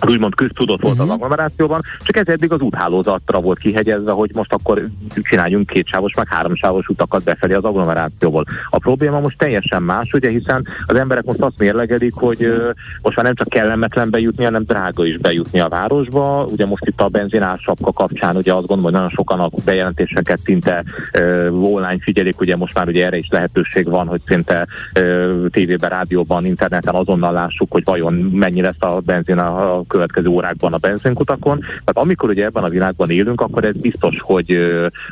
az 0.00 0.08
úgymond 0.10 0.34
köztudott 0.34 0.80
volt 0.80 0.94
uh-huh. 0.94 1.08
az 1.08 1.14
agglomerációban, 1.14 1.80
csak 2.02 2.16
ez 2.16 2.28
eddig 2.28 2.52
az 2.52 2.60
úthálózatra 2.60 3.40
volt 3.40 3.58
kihegyezve, 3.58 4.12
hogy 4.12 4.30
most 4.34 4.52
akkor 4.52 4.86
csináljunk 5.22 5.66
kétsávos, 5.66 6.14
meg 6.14 6.26
háromsávos 6.28 6.88
utakat 6.88 7.24
befelé 7.24 7.54
az 7.54 7.64
agglomerációból. 7.64 8.44
A 8.70 8.78
probléma 8.78 9.20
most 9.20 9.38
teljesen 9.38 9.82
más, 9.82 10.12
ugye, 10.12 10.28
hiszen 10.28 10.66
az 10.86 10.96
emberek 10.96 11.24
most 11.24 11.40
azt 11.40 11.58
mérlegelik, 11.58 12.14
hogy 12.14 12.44
uh, 12.44 12.70
most 13.02 13.16
már 13.16 13.24
nem 13.24 13.34
csak 13.34 13.48
kellemetlen 13.48 14.10
bejutni, 14.10 14.44
hanem 14.44 14.62
drága 14.62 15.06
is 15.06 15.16
bejutni 15.16 15.60
a 15.60 15.68
városba. 15.68 16.44
Ugye 16.44 16.66
most 16.66 16.86
itt 16.86 17.00
a 17.00 17.08
benzinársapka 17.08 17.92
kapcsán 17.92 18.36
ugye 18.36 18.52
azt 18.52 18.66
gondolom, 18.66 18.84
hogy 18.84 18.92
nagyon 18.92 19.08
sokan 19.08 19.40
a 19.40 19.50
bejelentéseket 19.64 20.38
szinte 20.38 20.84
uh, 21.18 21.48
online 21.52 21.98
figyelik, 22.00 22.40
ugye 22.40 22.56
most 22.56 22.74
már 22.74 22.88
ugye 22.88 23.04
erre 23.04 23.16
is 23.16 23.28
lehetőség 23.30 23.88
van, 23.88 24.06
hogy 24.06 24.20
szinte 24.24 24.66
uh, 25.00 25.46
tévében, 25.50 25.90
rádióban, 25.90 26.46
interneten 26.46 26.94
azonnal 26.94 27.32
lássuk, 27.32 27.72
hogy 27.72 27.84
vajon 27.84 28.14
mennyi 28.14 28.60
lesz 28.60 28.82
a 28.82 29.00
benzin 29.00 29.38
a 29.38 29.82
következő 29.88 30.28
órákban 30.28 30.72
a 30.72 30.76
benzinkutakon. 30.76 31.58
Tehát 31.58 31.92
amikor 31.94 32.28
ugye 32.28 32.44
ebben 32.44 32.64
a 32.64 32.68
világban 32.68 33.10
élünk, 33.10 33.40
akkor 33.40 33.64
ez 33.64 33.76
biztos, 33.76 34.16
hogy, 34.20 34.58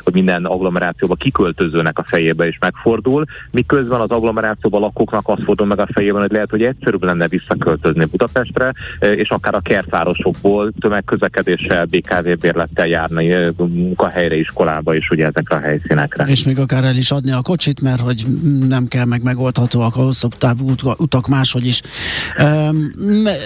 hogy 0.03 0.13
minden 0.13 0.45
agglomerációba 0.45 1.15
kiköltözőnek 1.15 1.99
a 1.99 2.03
fejébe 2.03 2.47
is 2.47 2.57
megfordul, 2.59 3.25
miközben 3.51 3.99
az 3.99 4.09
agglomerációban 4.09 4.81
lakóknak 4.81 5.27
azt 5.27 5.43
fordul 5.43 5.67
meg 5.67 5.79
a 5.79 5.87
fejében, 5.93 6.21
hogy 6.21 6.31
lehet, 6.31 6.49
hogy 6.49 6.63
egyszerűbb 6.63 7.03
lenne 7.03 7.27
visszaköltözni 7.27 8.05
Budapestre, 8.05 8.73
és 8.99 9.29
akár 9.29 9.55
a 9.55 9.59
kertvárosokból 9.59 10.71
tömegközlekedéssel, 10.79 11.85
BKV 11.85 12.29
bérlettel 12.39 12.87
járni 12.87 13.33
munkahelyre, 13.57 14.35
iskolába 14.35 14.95
is 14.95 15.09
ugye 15.09 15.25
ezekre 15.25 15.55
a 15.55 15.59
helyszínekre. 15.59 16.23
És 16.23 16.43
még 16.43 16.59
akár 16.59 16.83
el 16.83 16.95
is 16.95 17.11
adni 17.11 17.31
a 17.31 17.41
kocsit, 17.41 17.81
mert 17.81 18.01
hogy 18.01 18.25
nem 18.67 18.87
kell 18.87 19.05
meg 19.05 19.23
megoldhatóak 19.23 19.95
a 19.95 20.01
hosszabb 20.01 20.37
távú 20.37 20.71
utak 20.97 21.27
máshogy 21.27 21.65
is. 21.65 21.81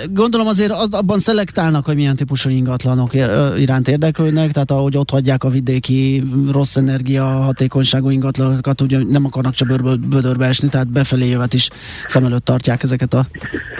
Gondolom 0.09 0.47
azért 0.47 0.71
abban 0.71 1.18
jobban 1.19 1.36
szelektálnak, 1.36 1.86
hogy 1.86 1.95
milyen 1.95 2.15
típusú 2.15 2.49
ingatlanok 2.49 3.13
iránt 3.58 3.88
érdeklődnek, 3.88 4.51
tehát 4.51 4.71
ahogy 4.71 4.97
ott 4.97 5.10
hagyják 5.10 5.43
a 5.43 5.49
vidéki 5.49 6.23
rossz 6.51 6.75
energia 6.75 7.25
hatékonyságú 7.25 8.10
ingatlanokat, 8.10 8.82
ugye 8.82 9.03
nem 9.10 9.25
akarnak 9.25 9.53
csak 9.53 9.67
bőrből, 9.67 10.43
esni, 10.43 10.69
tehát 10.69 10.88
befelé 10.88 11.29
jövet 11.29 11.53
is 11.53 11.69
szem 12.05 12.25
előtt 12.25 12.45
tartják 12.45 12.84
ezeket 12.84 13.13
a 13.13 13.27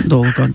dolgokat. 0.06 0.50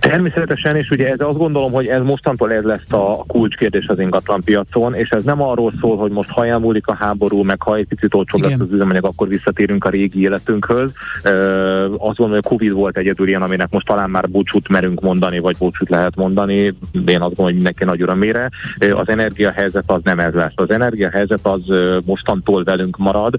Természetesen, 0.00 0.76
és 0.76 0.90
ugye 0.90 1.10
ez 1.10 1.20
azt 1.20 1.38
gondolom, 1.38 1.72
hogy 1.72 1.86
ez 1.86 2.02
mostantól 2.02 2.52
ez 2.52 2.64
lesz 2.64 2.92
a 2.92 3.24
kulcskérdés 3.26 3.86
az 3.86 3.98
ingatlan 3.98 4.40
piacon, 4.44 4.94
és 4.94 5.08
ez 5.08 5.24
nem 5.24 5.42
arról 5.42 5.72
szól, 5.80 5.96
hogy 5.96 6.10
most 6.10 6.30
ha 6.30 6.46
elmúlik 6.46 6.86
a 6.86 6.94
háború, 6.94 7.42
meg 7.42 7.62
ha 7.62 7.76
egy 7.76 7.86
picit 7.86 8.14
olcsóbb 8.14 8.42
lesz 8.42 8.60
az 8.60 8.72
üzemanyag, 8.72 9.04
akkor 9.04 9.28
visszatérünk 9.28 9.84
a 9.84 9.88
régi 9.88 10.20
életünkhöz. 10.20 10.92
E, 11.22 11.30
azt 11.84 11.98
gondolom, 11.98 12.30
hogy 12.30 12.42
a 12.44 12.48
Covid 12.48 12.72
volt 12.72 12.96
egyedül 12.96 13.28
ilyen, 13.28 13.42
aminek 13.42 13.70
most 13.70 13.86
talán 13.86 14.10
már 14.10 14.28
búcsút 14.28 14.68
merünk 14.68 15.00
mondani, 15.00 15.38
vagy 15.38 15.56
búcsút 15.58 15.88
lehet 15.88 16.16
mondani. 16.16 16.54
Én 16.54 16.74
azt 16.92 17.06
gondolom, 17.06 17.34
hogy 17.34 17.54
mindenki 17.54 17.84
nagy 17.84 18.02
örömére. 18.02 18.50
Az 18.94 19.08
energiahelyzet 19.08 19.84
az 19.86 20.00
nem 20.02 20.18
ez 20.18 20.32
lesz. 20.32 20.52
Az 20.54 20.70
energiahelyzet 20.70 21.46
az 21.46 21.62
mostantól 22.04 22.64
velünk 22.64 22.96
marad, 22.96 23.34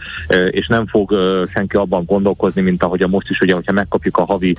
és 0.50 0.68
nem 0.68 0.88
fog 0.88 1.16
senki 1.48 1.78
abban 1.78 2.04
gondolkozni, 2.06 2.62
mint 2.62 2.84
ahogy 2.84 3.02
a 3.02 3.08
most 3.08 3.30
is, 3.30 3.40
ugye, 3.40 3.54
hogyha 3.54 3.72
megkapjuk 3.72 4.18
a 4.18 4.26
havi 4.26 4.56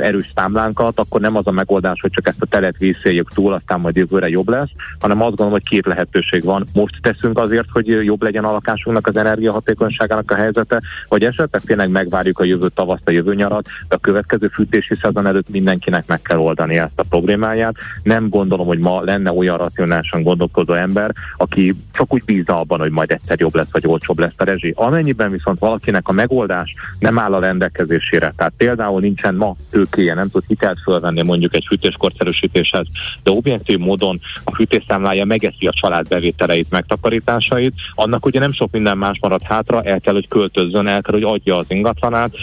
erős 0.00 0.32
számlánkat, 0.34 0.98
akkor 1.12 1.24
nem 1.24 1.36
az 1.36 1.46
a 1.46 1.50
megoldás, 1.50 2.00
hogy 2.00 2.10
csak 2.10 2.28
ezt 2.28 2.42
a 2.42 2.46
telet 2.46 2.78
vízszéljük 2.78 3.32
túl, 3.32 3.52
aztán 3.52 3.80
majd 3.80 3.96
jövőre 3.96 4.28
jobb 4.28 4.48
lesz, 4.48 4.68
hanem 5.00 5.20
azt 5.20 5.28
gondolom, 5.28 5.52
hogy 5.52 5.68
két 5.68 5.86
lehetőség 5.86 6.44
van. 6.44 6.64
Most 6.72 7.02
teszünk 7.02 7.38
azért, 7.38 7.66
hogy 7.72 7.86
jobb 7.86 8.22
legyen 8.22 8.44
a 8.44 8.52
lakásunknak 8.52 9.06
az 9.06 9.16
energiahatékonyságának 9.16 10.30
a 10.30 10.34
helyzete, 10.34 10.80
vagy 11.08 11.24
esetleg 11.24 11.62
tényleg 11.62 11.90
megvárjuk 11.90 12.38
a 12.38 12.44
jövő 12.44 12.68
tavaszt, 12.68 13.02
a 13.04 13.10
jövő 13.10 13.34
nyarat, 13.34 13.68
de 13.88 13.94
a 13.94 13.98
következő 13.98 14.48
fűtési 14.48 14.94
szezon 15.02 15.26
előtt 15.26 15.48
mindenkinek 15.48 16.06
meg 16.06 16.22
kell 16.22 16.38
oldani 16.38 16.78
ezt 16.78 16.98
a 16.98 17.04
problémáját. 17.08 17.74
Nem 18.02 18.28
gondolom, 18.28 18.66
hogy 18.66 18.78
ma 18.78 19.02
lenne 19.02 19.32
olyan 19.32 19.56
racionálisan 19.56 20.22
gondolkodó 20.22 20.74
ember, 20.74 21.12
aki 21.36 21.74
csak 21.92 22.12
úgy 22.12 22.24
bízna 22.24 22.60
abban, 22.60 22.78
hogy 22.78 22.90
majd 22.90 23.10
egyszer 23.10 23.40
jobb 23.40 23.54
lesz, 23.54 23.72
vagy 23.72 23.86
olcsóbb 23.86 24.18
lesz 24.18 24.34
a 24.36 24.44
rezsi. 24.44 24.72
Amennyiben 24.76 25.30
viszont 25.30 25.58
valakinek 25.58 26.08
a 26.08 26.12
megoldás 26.12 26.74
nem 26.98 27.18
áll 27.18 27.34
a 27.34 27.40
rendelkezésére, 27.40 28.32
tehát 28.36 28.52
például 28.56 29.00
nincsen 29.00 29.34
ma 29.34 29.56
tőkéje, 29.70 30.14
nem 30.14 30.30
tud 30.30 30.44
hitelt 30.46 30.78
fölvenni 31.02 31.22
mondjuk 31.28 31.54
egy 31.54 31.64
fűtéskorszerűsítéshez, 31.68 32.86
de 33.22 33.30
objektív 33.30 33.78
módon 33.78 34.20
a 34.44 34.54
fűtésszámlája 34.54 35.24
megeszi 35.24 35.66
a 35.66 35.72
család 35.72 36.08
bevételeit, 36.08 36.70
megtakarításait, 36.70 37.74
annak 37.94 38.26
ugye 38.26 38.38
nem 38.38 38.52
sok 38.52 38.70
minden 38.70 38.98
más 38.98 39.18
marad 39.20 39.42
hátra, 39.42 39.82
el 39.82 40.00
kell, 40.00 40.14
hogy 40.14 40.28
költözzön, 40.28 40.86
el 40.86 41.02
kell, 41.02 41.14
hogy 41.14 41.22
adja 41.22 41.56
az 41.56 41.66
ingatlanát, 41.68 42.34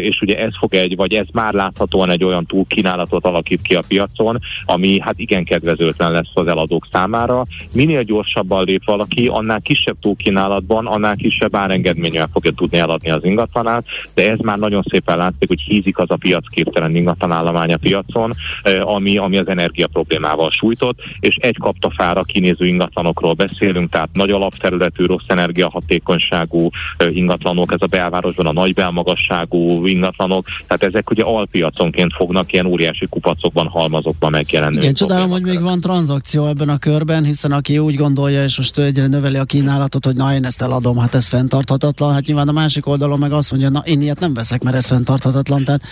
és 0.00 0.20
ugye 0.20 0.38
ez 0.38 0.52
fog 0.58 0.74
egy, 0.74 0.96
vagy 0.96 1.14
ez 1.14 1.26
már 1.32 1.52
láthatóan 1.52 2.10
egy 2.10 2.24
olyan 2.24 2.46
túlkínálatot 2.46 3.24
alakít 3.24 3.60
ki 3.62 3.74
a 3.74 3.82
piacon, 3.88 4.38
ami 4.64 5.00
hát 5.00 5.18
igen 5.18 5.44
kedvezőtlen 5.44 6.10
lesz 6.10 6.30
az 6.34 6.46
eladók 6.46 6.86
számára. 6.92 7.44
Minél 7.72 8.02
gyorsabban 8.02 8.64
lép 8.64 8.84
valaki, 8.84 9.26
annál 9.26 9.60
kisebb 9.60 9.96
túlkínálatban, 10.00 10.86
annál 10.86 11.16
kisebb 11.16 11.56
árengedménnyel 11.56 12.28
fogja 12.32 12.50
tudni 12.50 12.78
eladni 12.78 13.10
az 13.10 13.24
ingatlanát, 13.24 13.84
de 14.14 14.30
ez 14.30 14.38
már 14.38 14.58
nagyon 14.58 14.82
szépen 14.90 15.16
látszik, 15.16 15.48
hogy 15.48 15.60
hízik 15.60 15.98
az 15.98 16.10
a 16.10 16.16
piacképtelen 16.16 16.96
ingatlanállomány 16.96 17.72
a 17.72 17.76
piacon, 18.02 18.32
ami, 18.80 19.16
ami 19.16 19.36
az 19.36 19.48
energia 19.48 19.86
problémával 19.86 20.50
sújtott, 20.50 20.98
és 21.20 21.36
egy 21.36 21.56
kaptafára 21.58 22.22
kinéző 22.22 22.66
ingatlanokról 22.66 23.32
beszélünk, 23.32 23.90
tehát 23.90 24.08
nagy 24.12 24.30
alapterületű, 24.30 25.04
rossz 25.04 25.24
energiahatékonyságú 25.26 26.68
ingatlanok, 27.08 27.72
ez 27.72 27.80
a 27.80 27.86
belvárosban 27.86 28.46
a 28.46 28.52
nagy 28.52 28.74
belmagasságú 28.74 29.86
ingatlanok, 29.86 30.46
tehát 30.66 30.94
ezek 30.94 31.10
ugye 31.10 31.22
alpiaconként 31.22 32.12
fognak 32.12 32.52
ilyen 32.52 32.66
óriási 32.66 33.06
kupacokban, 33.06 33.66
halmazokban 33.66 34.30
megjelenni. 34.30 34.76
Igen, 34.76 34.94
csodálom, 34.94 35.30
hogy 35.30 35.42
még 35.42 35.62
van 35.62 35.80
tranzakció 35.80 36.46
ebben 36.46 36.68
a 36.68 36.78
körben, 36.78 37.24
hiszen 37.24 37.52
aki 37.52 37.78
úgy 37.78 37.94
gondolja, 37.94 38.42
és 38.42 38.56
most 38.56 38.78
egyre 38.78 39.06
növeli 39.06 39.36
a 39.36 39.44
kínálatot, 39.44 40.04
hogy 40.04 40.16
na 40.16 40.34
én 40.34 40.44
ezt 40.44 40.62
eladom, 40.62 40.98
hát 40.98 41.14
ez 41.14 41.26
fenntarthatatlan, 41.26 42.12
hát 42.12 42.26
nyilván 42.26 42.48
a 42.48 42.52
másik 42.52 42.86
oldalon 42.86 43.18
meg 43.18 43.32
azt 43.32 43.50
mondja, 43.50 43.68
na 43.68 43.82
én 43.84 44.00
ilyet 44.00 44.20
nem 44.20 44.34
veszek, 44.34 44.62
mert 44.62 44.76
ez 44.76 44.86
fenntarthatatlan, 44.86 45.64
tehát 45.64 45.82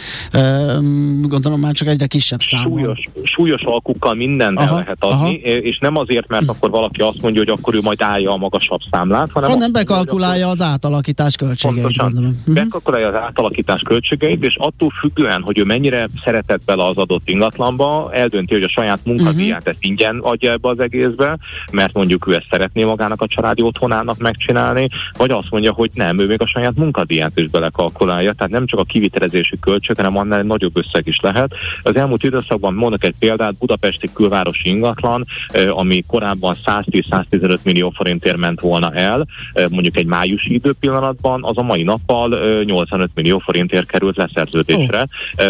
gondolom 1.20 1.60
már 1.60 1.72
csak 1.72 1.88
egyre 1.96 2.06
kisebb 2.06 2.40
szám. 2.40 2.60
Súlyos, 2.60 3.08
súlyos 3.22 3.62
alkukkal 3.62 4.14
mindent 4.14 4.58
aha, 4.58 4.68
el 4.68 4.74
lehet 4.74 4.96
adni, 5.00 5.40
aha. 5.44 5.56
és 5.56 5.78
nem 5.78 5.96
azért, 5.96 6.28
mert 6.28 6.48
akkor 6.48 6.70
valaki 6.70 7.00
azt 7.00 7.22
mondja, 7.22 7.40
hogy 7.40 7.58
akkor 7.58 7.74
ő 7.74 7.80
majd 7.82 8.02
állja 8.02 8.32
a 8.32 8.36
magasabb 8.36 8.80
számlát, 8.90 9.30
hanem, 9.32 9.50
hanem 9.50 9.72
bekalkulálja 9.72 10.48
az 10.48 10.60
átalakítás 10.60 11.36
költségeit. 11.36 11.82
Pontosan, 11.82 12.42
mhm. 12.44 12.54
bekalkulálja 12.54 13.08
az 13.08 13.14
átalakítás 13.14 13.82
költségeit, 13.82 14.44
és 14.44 14.56
attól 14.58 14.90
függően, 15.00 15.42
hogy 15.42 15.58
ő 15.58 15.64
mennyire 15.64 16.08
szeretett 16.24 16.64
bele 16.64 16.84
az 16.84 16.96
adott 16.96 17.28
ingatlanba, 17.28 18.10
eldönti, 18.12 18.54
hogy 18.54 18.62
a 18.62 18.68
saját 18.68 19.00
munkadíját 19.04 19.58
uh-huh. 19.58 19.72
ezt 19.72 19.84
ingyen 19.84 20.18
adja 20.22 20.50
ebbe 20.52 20.68
az 20.68 20.78
egészbe, 20.78 21.38
mert 21.72 21.92
mondjuk 21.92 22.26
ő 22.26 22.34
ezt 22.34 22.46
szeretné 22.50 22.84
magának 22.84 23.20
a 23.22 23.26
családi 23.26 23.62
otthonának 23.62 24.18
megcsinálni, 24.18 24.88
vagy 25.16 25.30
azt 25.30 25.50
mondja, 25.50 25.72
hogy 25.72 25.90
nem, 25.94 26.18
ő 26.18 26.26
még 26.26 26.40
a 26.40 26.46
saját 26.46 26.76
munkadíját 26.76 27.40
is 27.40 27.50
belekalkulálja, 27.50 28.32
tehát 28.32 28.52
nem 28.52 28.66
csak 28.66 28.80
a 28.80 28.84
kivitelezési 28.84 29.58
költség, 29.60 29.96
hanem 29.96 30.16
annál 30.16 30.38
egy 30.38 30.44
nagyobb 30.44 30.76
összeg 30.76 31.06
is 31.06 31.18
lehet. 31.22 31.54
Az 31.86 31.96
elmúlt 31.96 32.22
időszakban 32.22 32.74
mondok 32.74 33.04
egy 33.04 33.14
példát, 33.18 33.54
budapesti 33.54 34.08
külvárosi 34.12 34.68
ingatlan, 34.68 35.24
ami 35.70 36.02
korábban 36.06 36.56
110-115 36.64 37.62
millió 37.62 37.90
forintért 37.90 38.36
ment 38.36 38.60
volna 38.60 38.92
el, 38.92 39.26
mondjuk 39.70 39.96
egy 39.96 40.06
májusi 40.06 40.52
időpillanatban, 40.52 41.44
az 41.44 41.58
a 41.58 41.62
mai 41.62 41.82
nappal 41.82 42.38
85 42.64 43.10
millió 43.14 43.38
forintért 43.38 43.86
került 43.86 44.16
leszerződésre, 44.16 45.06
oh. 45.36 45.46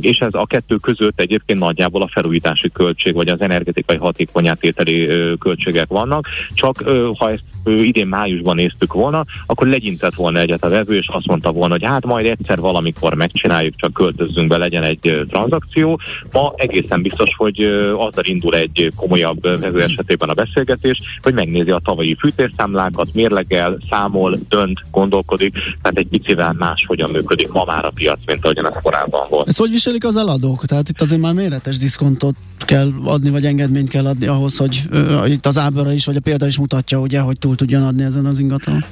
és 0.00 0.18
ez 0.18 0.34
a 0.34 0.46
kettő 0.46 0.76
között 0.76 1.20
egyébként 1.20 1.58
nagyjából 1.58 2.02
a 2.02 2.08
felújítási 2.08 2.70
költség, 2.70 3.14
vagy 3.14 3.28
az 3.28 3.40
energetikai 3.40 3.96
hatékonyátételi 3.96 5.08
költségek 5.38 5.88
vannak, 5.88 6.28
csak 6.54 6.82
ha 7.18 7.30
ezt 7.30 7.44
idén 7.64 8.06
májusban 8.06 8.56
néztük 8.56 8.92
volna, 8.92 9.24
akkor 9.46 9.66
legyintett 9.66 10.14
volna 10.14 10.38
egyet 10.38 10.64
a 10.64 10.68
vevő, 10.68 10.96
és 10.96 11.08
azt 11.12 11.26
mondta 11.26 11.52
volna, 11.52 11.72
hogy 11.72 11.84
hát 11.84 12.06
majd 12.06 12.26
egyszer 12.26 12.58
valamikor 12.58 13.14
megcsináljuk, 13.14 13.74
csak 13.76 13.92
költözzünk 13.92 14.48
be, 14.48 14.56
legyen 14.56 14.82
egy 14.82 15.24
tranzakció. 15.28 16.00
Ma 16.32 16.52
egészen 16.56 17.02
biztos, 17.02 17.30
hogy 17.36 17.60
azzal 17.96 18.24
indul 18.24 18.54
egy 18.54 18.92
komolyabb 18.96 19.42
vevő 19.42 19.82
esetében 19.82 20.28
a 20.28 20.34
beszélgetés, 20.34 21.00
hogy 21.22 21.34
megnézi 21.34 21.70
a 21.70 21.80
tavalyi 21.84 22.16
fűtésszámlákat, 22.20 23.14
mérlegel, 23.14 23.78
számol, 23.90 24.38
dönt, 24.48 24.82
gondolkodik, 24.90 25.52
tehát 25.52 25.98
egy 25.98 26.06
picivel 26.06 26.54
más 26.58 26.84
hogyan 26.86 27.10
működik 27.10 27.52
ma 27.52 27.64
már 27.64 27.84
a 27.84 27.90
piac, 27.94 28.18
mint 28.26 28.44
ahogyan 28.44 28.66
ez 28.66 28.82
korábban 28.82 29.26
volt. 29.28 29.48
Ez 29.48 29.56
hogy 29.56 29.70
viselik 29.70 30.04
az 30.04 30.16
eladók? 30.16 30.66
Tehát 30.66 30.88
itt 30.88 31.00
azért 31.00 31.20
már 31.20 31.32
méretes 31.32 31.76
diszkontot 31.76 32.34
kell 32.58 32.90
adni, 33.04 33.30
vagy 33.30 33.44
engedményt 33.44 33.88
kell 33.88 34.06
adni 34.06 34.26
ahhoz, 34.26 34.56
hogy 34.56 34.82
uh, 34.92 35.30
itt 35.30 35.46
az 35.46 35.58
ábra 35.58 35.92
is, 35.92 36.04
vagy 36.04 36.16
a 36.16 36.20
példa 36.20 36.46
is 36.46 36.58
mutatja, 36.58 36.98
ugye, 36.98 37.20
hogy 37.20 37.38
túl 37.38 37.51
tudjon 37.54 37.82
adni 37.82 38.02
ezen 38.02 38.26
az 38.26 38.38
ingatlan? 38.38 38.84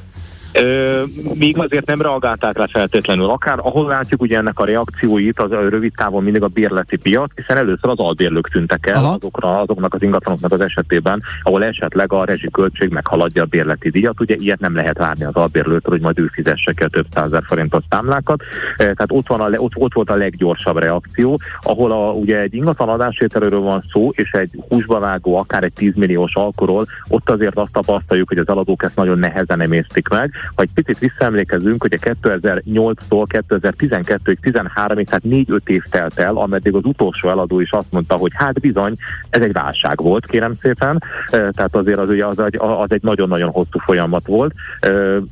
Ö, 0.52 1.02
még 1.34 1.58
azért 1.58 1.86
nem 1.86 2.00
reagálták 2.02 2.58
le 2.58 2.66
feltétlenül. 2.66 3.26
Akár 3.26 3.58
ahol 3.58 3.86
látjuk 3.86 4.22
ugye 4.22 4.36
ennek 4.36 4.58
a 4.58 4.64
reakcióit, 4.64 5.38
az 5.38 5.52
a 5.52 5.68
rövid 5.68 5.92
távon 5.96 6.22
mindig 6.22 6.42
a 6.42 6.48
bérleti 6.48 6.96
piac, 6.96 7.30
hiszen 7.34 7.56
először 7.56 7.90
az 7.90 7.98
albérlők 7.98 8.48
tűntek 8.48 8.86
el 8.86 9.04
azokra, 9.04 9.60
azoknak 9.60 9.94
az 9.94 10.02
ingatlanoknak 10.02 10.52
az 10.52 10.60
esetében, 10.60 11.22
ahol 11.42 11.64
esetleg 11.64 12.12
a 12.12 12.24
rezsiköltség 12.24 12.90
meghaladja 12.90 13.42
a 13.42 13.46
bérleti 13.46 13.90
díjat. 13.90 14.20
Ugye 14.20 14.34
ilyet 14.38 14.60
nem 14.60 14.74
lehet 14.74 14.98
várni 14.98 15.24
az 15.24 15.34
albérlőtől, 15.34 15.92
hogy 15.92 16.00
majd 16.00 16.18
ő 16.18 16.30
fizesse 16.32 16.72
ki 16.72 16.82
a 16.82 16.88
több 16.88 17.06
százer 17.14 17.42
forintos 17.46 17.82
számlákat. 17.90 18.42
Tehát 18.76 19.06
ott, 19.08 19.26
van 19.26 19.40
a, 19.40 19.58
ott, 19.58 19.76
ott 19.76 19.94
volt 19.94 20.10
a 20.10 20.14
leggyorsabb 20.14 20.78
reakció, 20.78 21.40
ahol 21.60 21.92
a, 21.92 22.12
ugye 22.12 22.40
egy 22.40 22.54
ingatlan 22.54 22.88
adásvételről 22.88 23.60
van 23.60 23.84
szó, 23.92 24.10
és 24.14 24.30
egy 24.30 24.50
húsba 24.68 24.98
vágó, 24.98 25.36
akár 25.36 25.62
egy 25.62 25.72
10 25.72 25.92
milliós 25.94 26.34
alkoról, 26.34 26.86
ott 27.08 27.30
azért 27.30 27.58
azt 27.58 27.72
tapasztaljuk, 27.72 28.28
hogy 28.28 28.38
az 28.38 28.48
eladók 28.48 28.82
ezt 28.82 28.96
nagyon 28.96 29.18
nehezen 29.18 29.60
emésztik 29.60 30.08
meg, 30.08 30.32
ha 30.54 30.62
egy 30.62 30.70
picit 30.74 30.98
visszaemlékezünk, 30.98 31.82
hogy 31.82 31.98
a 32.00 32.08
2008-tól 32.22 33.42
2012-ig, 33.48 34.36
13-ig, 34.42 35.06
tehát 35.06 35.22
4-5 35.28 35.68
év 35.68 35.82
telt 35.90 36.18
el, 36.18 36.36
ameddig 36.36 36.74
az 36.74 36.84
utolsó 36.84 37.28
eladó 37.28 37.60
is 37.60 37.72
azt 37.72 37.92
mondta, 37.92 38.14
hogy 38.14 38.30
hát 38.34 38.60
bizony, 38.60 38.94
ez 39.30 39.42
egy 39.42 39.52
válság 39.52 40.00
volt, 40.00 40.26
kérem 40.26 40.54
szépen, 40.60 41.02
tehát 41.30 41.76
azért 41.76 41.98
az, 41.98 42.08
ugye 42.08 42.26
az, 42.26 42.38
egy, 42.38 42.56
az 42.58 42.90
egy 42.90 43.02
nagyon-nagyon 43.02 43.50
hosszú 43.50 43.78
folyamat 43.78 44.26
volt. 44.26 44.54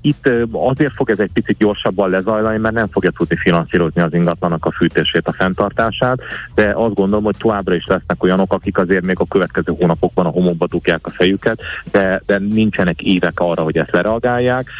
Itt 0.00 0.30
azért 0.52 0.92
fog 0.92 1.10
ez 1.10 1.20
egy 1.20 1.30
picit 1.32 1.56
gyorsabban 1.58 2.10
lezajlani, 2.10 2.58
mert 2.58 2.74
nem 2.74 2.86
fogja 2.86 3.10
tudni 3.10 3.36
finanszírozni 3.36 4.00
az 4.00 4.14
ingatlanak 4.14 4.64
a 4.64 4.70
fűtését, 4.70 5.28
a 5.28 5.32
fenntartását, 5.32 6.20
de 6.54 6.72
azt 6.74 6.94
gondolom, 6.94 7.24
hogy 7.24 7.36
továbbra 7.38 7.74
is 7.74 7.86
lesznek 7.86 8.22
olyanok, 8.22 8.52
akik 8.52 8.78
azért 8.78 9.04
még 9.04 9.16
a 9.20 9.26
következő 9.28 9.72
hónapokban 9.78 10.26
a 10.26 10.30
homokba 10.30 10.66
dugják 10.66 11.00
a 11.02 11.10
fejüket, 11.10 11.60
de, 11.90 12.22
de 12.26 12.38
nincsenek 12.38 13.02
évek 13.02 13.40
arra, 13.40 13.62
hogy 13.62 13.76
ezt 13.76 13.92
lereagálják 13.92 14.70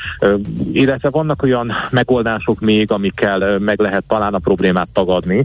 illetve 0.72 1.11
vannak 1.11 1.42
olyan 1.42 1.72
megoldások 1.90 2.61
még, 2.61 2.90
amikkel 2.90 3.59
meg 3.59 3.81
lehet 3.81 4.04
talán 4.09 4.35
a 4.35 4.38
problémát 4.38 4.88
tagadni, 4.92 5.44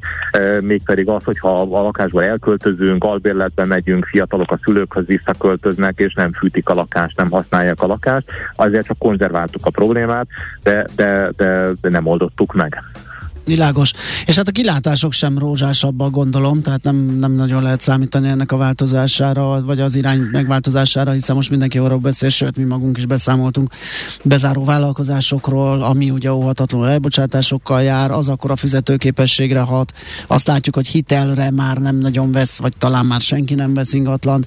mégpedig 0.62 1.09
az, 1.09 1.23
hogyha 1.23 1.62
a 1.62 1.81
lakásból 1.81 2.23
elköltözünk, 2.23 3.03
albérletbe 3.03 3.65
megyünk, 3.65 4.05
fiatalok 4.05 4.51
a 4.51 4.59
szülőkhöz 4.63 5.05
visszaköltöznek, 5.05 5.99
és 5.99 6.13
nem 6.13 6.31
fűtik 6.31 6.69
a 6.69 6.73
lakást, 6.73 7.17
nem 7.17 7.29
használják 7.29 7.81
a 7.81 7.88
lakást, 7.88 8.27
azért 8.55 8.86
csak 8.86 8.97
konzerváltuk 8.97 9.65
a 9.65 9.69
problémát, 9.69 10.27
de, 10.63 10.88
de, 10.95 11.31
de, 11.38 11.69
de 11.81 11.89
nem 11.89 12.05
oldottuk 12.05 12.53
meg. 12.53 12.83
Világos. 13.45 13.91
És 14.25 14.36
hát 14.36 14.47
a 14.47 14.51
kilátások 14.51 15.12
sem 15.12 15.38
rózsásabbak 15.38 16.12
gondolom, 16.12 16.62
tehát 16.62 16.84
nem, 16.84 16.95
nem 16.95 17.32
nagyon 17.32 17.63
lehet 17.63 17.82
számítani 17.82 18.27
ennek 18.27 18.51
a 18.51 18.58
változására, 18.58 19.62
vagy 19.65 19.79
az 19.79 19.95
irány 19.95 20.19
megváltozására, 20.32 21.12
hiszen 21.12 21.36
most 21.36 21.49
mindenki 21.49 21.77
arról 21.77 21.97
beszél, 21.97 22.29
sőt, 22.29 22.58
mi 22.58 22.63
magunk 22.63 22.97
is 22.97 23.06
beszámoltunk 23.06 23.69
bezáró 24.23 24.63
vállalkozásokról, 24.63 25.82
ami 25.82 26.10
ugye 26.10 26.34
óhatatlanul 26.34 26.89
elbocsátásokkal 26.89 27.82
jár, 27.82 28.12
az 28.12 28.29
akkor 28.29 28.51
a 28.51 28.56
fizetőképességre 28.56 29.60
hat. 29.60 29.93
Azt 30.27 30.47
látjuk, 30.47 30.75
hogy 30.75 30.88
hitelre 30.88 31.51
már 31.51 31.77
nem 31.77 31.95
nagyon 31.95 32.32
vesz, 32.32 32.58
vagy 32.58 32.73
talán 32.77 33.06
már 33.06 33.21
senki 33.21 33.56
nem 33.56 33.73
vesz 33.73 33.93
ingatlan. 33.93 34.45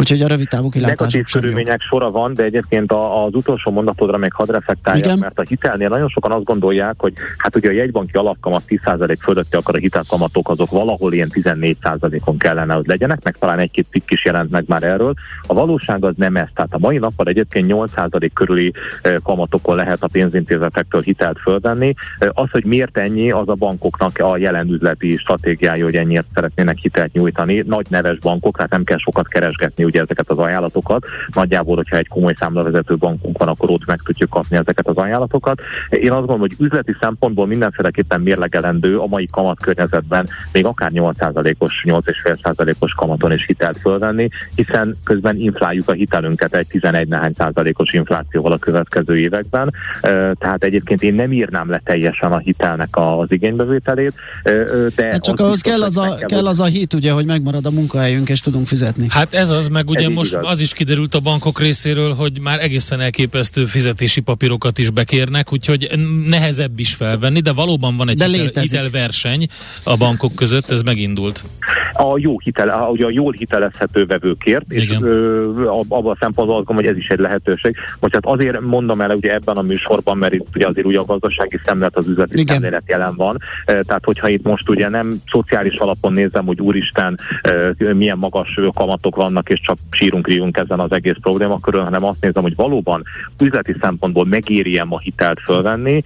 Úgyhogy 0.00 0.22
a 0.22 0.26
rövid 0.26 0.48
távú 0.48 0.68
kilátások 0.68 1.00
Negatív 1.00 1.32
körülmények 1.32 1.80
sora 1.80 2.10
van, 2.10 2.34
de 2.34 2.42
egyébként 2.42 2.92
az 2.92 3.34
utolsó 3.34 3.70
mondatodra 3.70 4.16
még 4.16 4.32
hadd 4.32 4.50
reflektáljak, 4.50 5.04
Igen. 5.04 5.18
mert 5.18 5.38
a 5.38 5.42
hitelnél 5.48 5.88
nagyon 5.88 6.08
sokan 6.08 6.32
azt 6.32 6.44
gondolják, 6.44 6.94
hogy 6.98 7.12
hát 7.36 7.56
ugye 7.56 7.68
a 7.68 7.72
jegybanki 7.72 8.16
alapkamat 8.16 8.62
10% 8.66 9.16
fölötti, 9.20 9.56
akkor 9.56 9.74
a 9.74 9.78
hitelkamatok 9.78 10.48
azok 10.48 10.70
valahol 10.70 11.12
ilyen 11.12 11.32
14%-on 11.34 12.38
kellene, 12.38 12.74
hogy 12.74 12.86
legyenek, 12.86 13.24
meg 13.24 13.36
talán 13.38 13.58
egy-két 13.58 13.86
cikk 13.90 14.10
is 14.10 14.24
jelent 14.24 14.50
meg 14.50 14.64
már 14.66 14.82
erről. 14.82 15.14
A 15.46 15.54
valóság 15.54 16.04
az 16.04 16.14
nem 16.16 16.36
ez. 16.36 16.48
Tehát 16.54 16.74
a 16.74 16.78
mai 16.78 16.98
napon 16.98 17.28
egyébként 17.28 17.72
8% 17.72 18.30
körüli 18.34 18.72
eh, 19.02 19.14
kamatokon 19.22 19.76
lehet 19.76 20.02
a 20.02 20.08
pénzintézetektől 20.08 21.00
hitelt 21.00 21.38
fölvenni. 21.38 21.94
Eh, 22.18 22.28
Az, 22.32 22.50
hogy 22.50 22.64
miért 22.64 22.98
ennyi, 22.98 23.30
az 23.30 23.48
a 23.48 23.54
bankoknak 23.54 24.18
a 24.18 24.36
jelen 24.36 24.68
üzleti 24.68 25.16
stratégiája, 25.16 25.84
hogy 25.84 25.96
ennyiért 25.96 26.26
szeretnének 26.34 26.78
hitelt 26.78 27.12
nyújtani. 27.12 27.62
Nagy 27.66 27.86
neves 27.88 28.18
bankok, 28.18 28.56
tehát 28.56 28.70
nem 28.70 28.84
kell 28.84 28.98
sokat 28.98 29.28
keresgetni 29.28 29.84
ugye 29.90 30.00
ezeket 30.00 30.30
az 30.30 30.38
ajánlatokat. 30.38 31.04
Nagyjából, 31.34 31.76
hogyha 31.76 31.96
egy 31.96 32.08
komoly 32.08 32.34
számlavezető 32.38 32.96
bankunk 32.96 33.38
van, 33.38 33.48
akkor 33.48 33.70
ott 33.70 33.86
meg 33.86 34.00
tudjuk 34.04 34.30
kapni 34.30 34.56
ezeket 34.56 34.86
az 34.88 34.96
ajánlatokat. 34.96 35.60
Én 35.88 36.10
azt 36.10 36.18
gondolom, 36.18 36.40
hogy 36.40 36.54
üzleti 36.58 36.96
szempontból 37.00 37.46
mindenféleképpen 37.46 38.20
mérlegelendő 38.20 38.98
a 38.98 39.06
mai 39.06 39.28
kamatkörnyezetben 39.30 40.28
még 40.52 40.64
akár 40.64 40.90
8%-os, 40.94 41.84
8,5%-os 41.86 42.92
kamaton 42.92 43.32
is 43.32 43.44
hitelt 43.46 43.78
fölvenni, 43.78 44.28
hiszen 44.54 44.96
közben 45.04 45.36
infláljuk 45.36 45.88
a 45.88 45.92
hitelünket 45.92 46.54
egy 46.54 46.66
11 46.66 47.08
nehány 47.08 47.34
százalékos 47.38 47.92
inflációval 47.92 48.52
a 48.52 48.58
következő 48.58 49.18
években. 49.18 49.74
Tehát 50.38 50.64
egyébként 50.64 51.02
én 51.02 51.14
nem 51.14 51.32
írnám 51.32 51.70
le 51.70 51.80
teljesen 51.84 52.32
a 52.32 52.38
hitelnek 52.38 52.88
az 52.90 53.32
igénybevételét, 53.32 54.14
de 54.94 55.04
Hát 55.04 55.22
csak 55.22 55.40
az 55.40 55.44
ahhoz 55.44 55.60
kell 55.60 55.82
az, 55.82 55.96
a, 55.96 56.14
kell 56.26 56.46
az 56.46 56.60
a 56.60 56.64
hit, 56.64 56.94
ugye, 56.94 57.12
hogy 57.12 57.26
megmarad 57.26 57.66
a 57.66 57.70
munkahelyünk, 57.70 58.28
és 58.28 58.40
tudunk 58.40 58.66
fizetni. 58.66 59.06
Hát 59.08 59.34
ez 59.34 59.50
az, 59.50 59.68
meg 59.70 59.88
ugye 59.88 60.08
most 60.08 60.32
igaz. 60.32 60.50
az 60.50 60.60
is 60.60 60.72
kiderült 60.72 61.14
a 61.14 61.20
bankok 61.20 61.60
részéről, 61.60 62.14
hogy 62.14 62.40
már 62.40 62.60
egészen 62.60 63.00
elképesztő 63.00 63.64
fizetési 63.66 64.20
papírokat 64.20 64.78
is 64.78 64.90
bekérnek, 64.90 65.52
úgyhogy 65.52 65.90
nehezebb 66.26 66.78
is 66.78 66.94
felvenni, 66.94 67.40
de 67.40 67.52
valóban 67.52 67.96
van 67.96 68.08
egy 68.08 68.16
De 68.16 68.26
hitel, 68.26 68.62
hitelverseny 68.62 69.46
a 69.84 69.96
bankok 69.96 70.34
között, 70.34 70.70
ez 70.70 70.82
megindult. 70.82 71.42
a 71.92 72.18
jó 72.18 72.38
hitel, 72.40 72.68
a, 72.68 72.88
ugye 72.90 73.04
a 73.04 73.10
jól 73.10 73.32
hitelezhető 73.32 74.06
vevőkért, 74.06 74.64
és 74.72 74.82
Igen. 74.82 75.02
ö, 75.02 75.66
ab- 75.66 75.92
abban 75.92 76.12
a 76.12 76.16
szempontból 76.20 76.56
azt 76.56 76.66
gondolom, 76.66 76.76
hogy 76.76 76.86
ez 76.86 76.96
is 76.96 77.08
egy 77.08 77.18
lehetőség. 77.18 77.76
Most 78.00 78.14
hát 78.14 78.26
azért 78.26 78.60
mondom 78.60 79.00
el 79.00 79.10
ugye 79.10 79.32
ebben 79.34 79.56
a 79.56 79.62
műsorban, 79.62 80.16
mert 80.16 80.34
itt 80.34 80.46
ugye 80.54 80.66
azért 80.66 80.86
ugye 80.86 80.98
a 80.98 81.04
gazdasági 81.04 81.60
szemlélet, 81.64 81.96
az 81.96 82.08
üzleti 82.08 82.38
Igen. 82.40 82.54
szemlélet 82.54 82.82
jelen 82.86 83.14
van. 83.16 83.36
Tehát 83.64 84.04
hogyha 84.04 84.28
itt 84.28 84.42
most 84.42 84.68
ugye 84.68 84.88
nem 84.88 85.22
szociális 85.30 85.74
alapon 85.76 86.12
nézem, 86.12 86.46
hogy 86.46 86.60
úristen, 86.60 87.18
milyen 87.94 88.18
magas 88.18 88.58
kamatok 88.74 89.16
vannak, 89.16 89.48
és 89.48 89.59
csak 89.62 89.78
sírunk, 89.90 90.26
ríjunk 90.26 90.56
ezen 90.56 90.80
az 90.80 90.92
egész 90.92 91.16
problémakörön, 91.20 91.84
hanem 91.84 92.04
azt 92.04 92.20
nézem, 92.20 92.42
hogy 92.42 92.56
valóban 92.56 93.04
üzleti 93.40 93.74
szempontból 93.80 94.24
megéri 94.26 94.78
a 94.78 94.98
hitelt 94.98 95.40
fölvenni. 95.40 96.02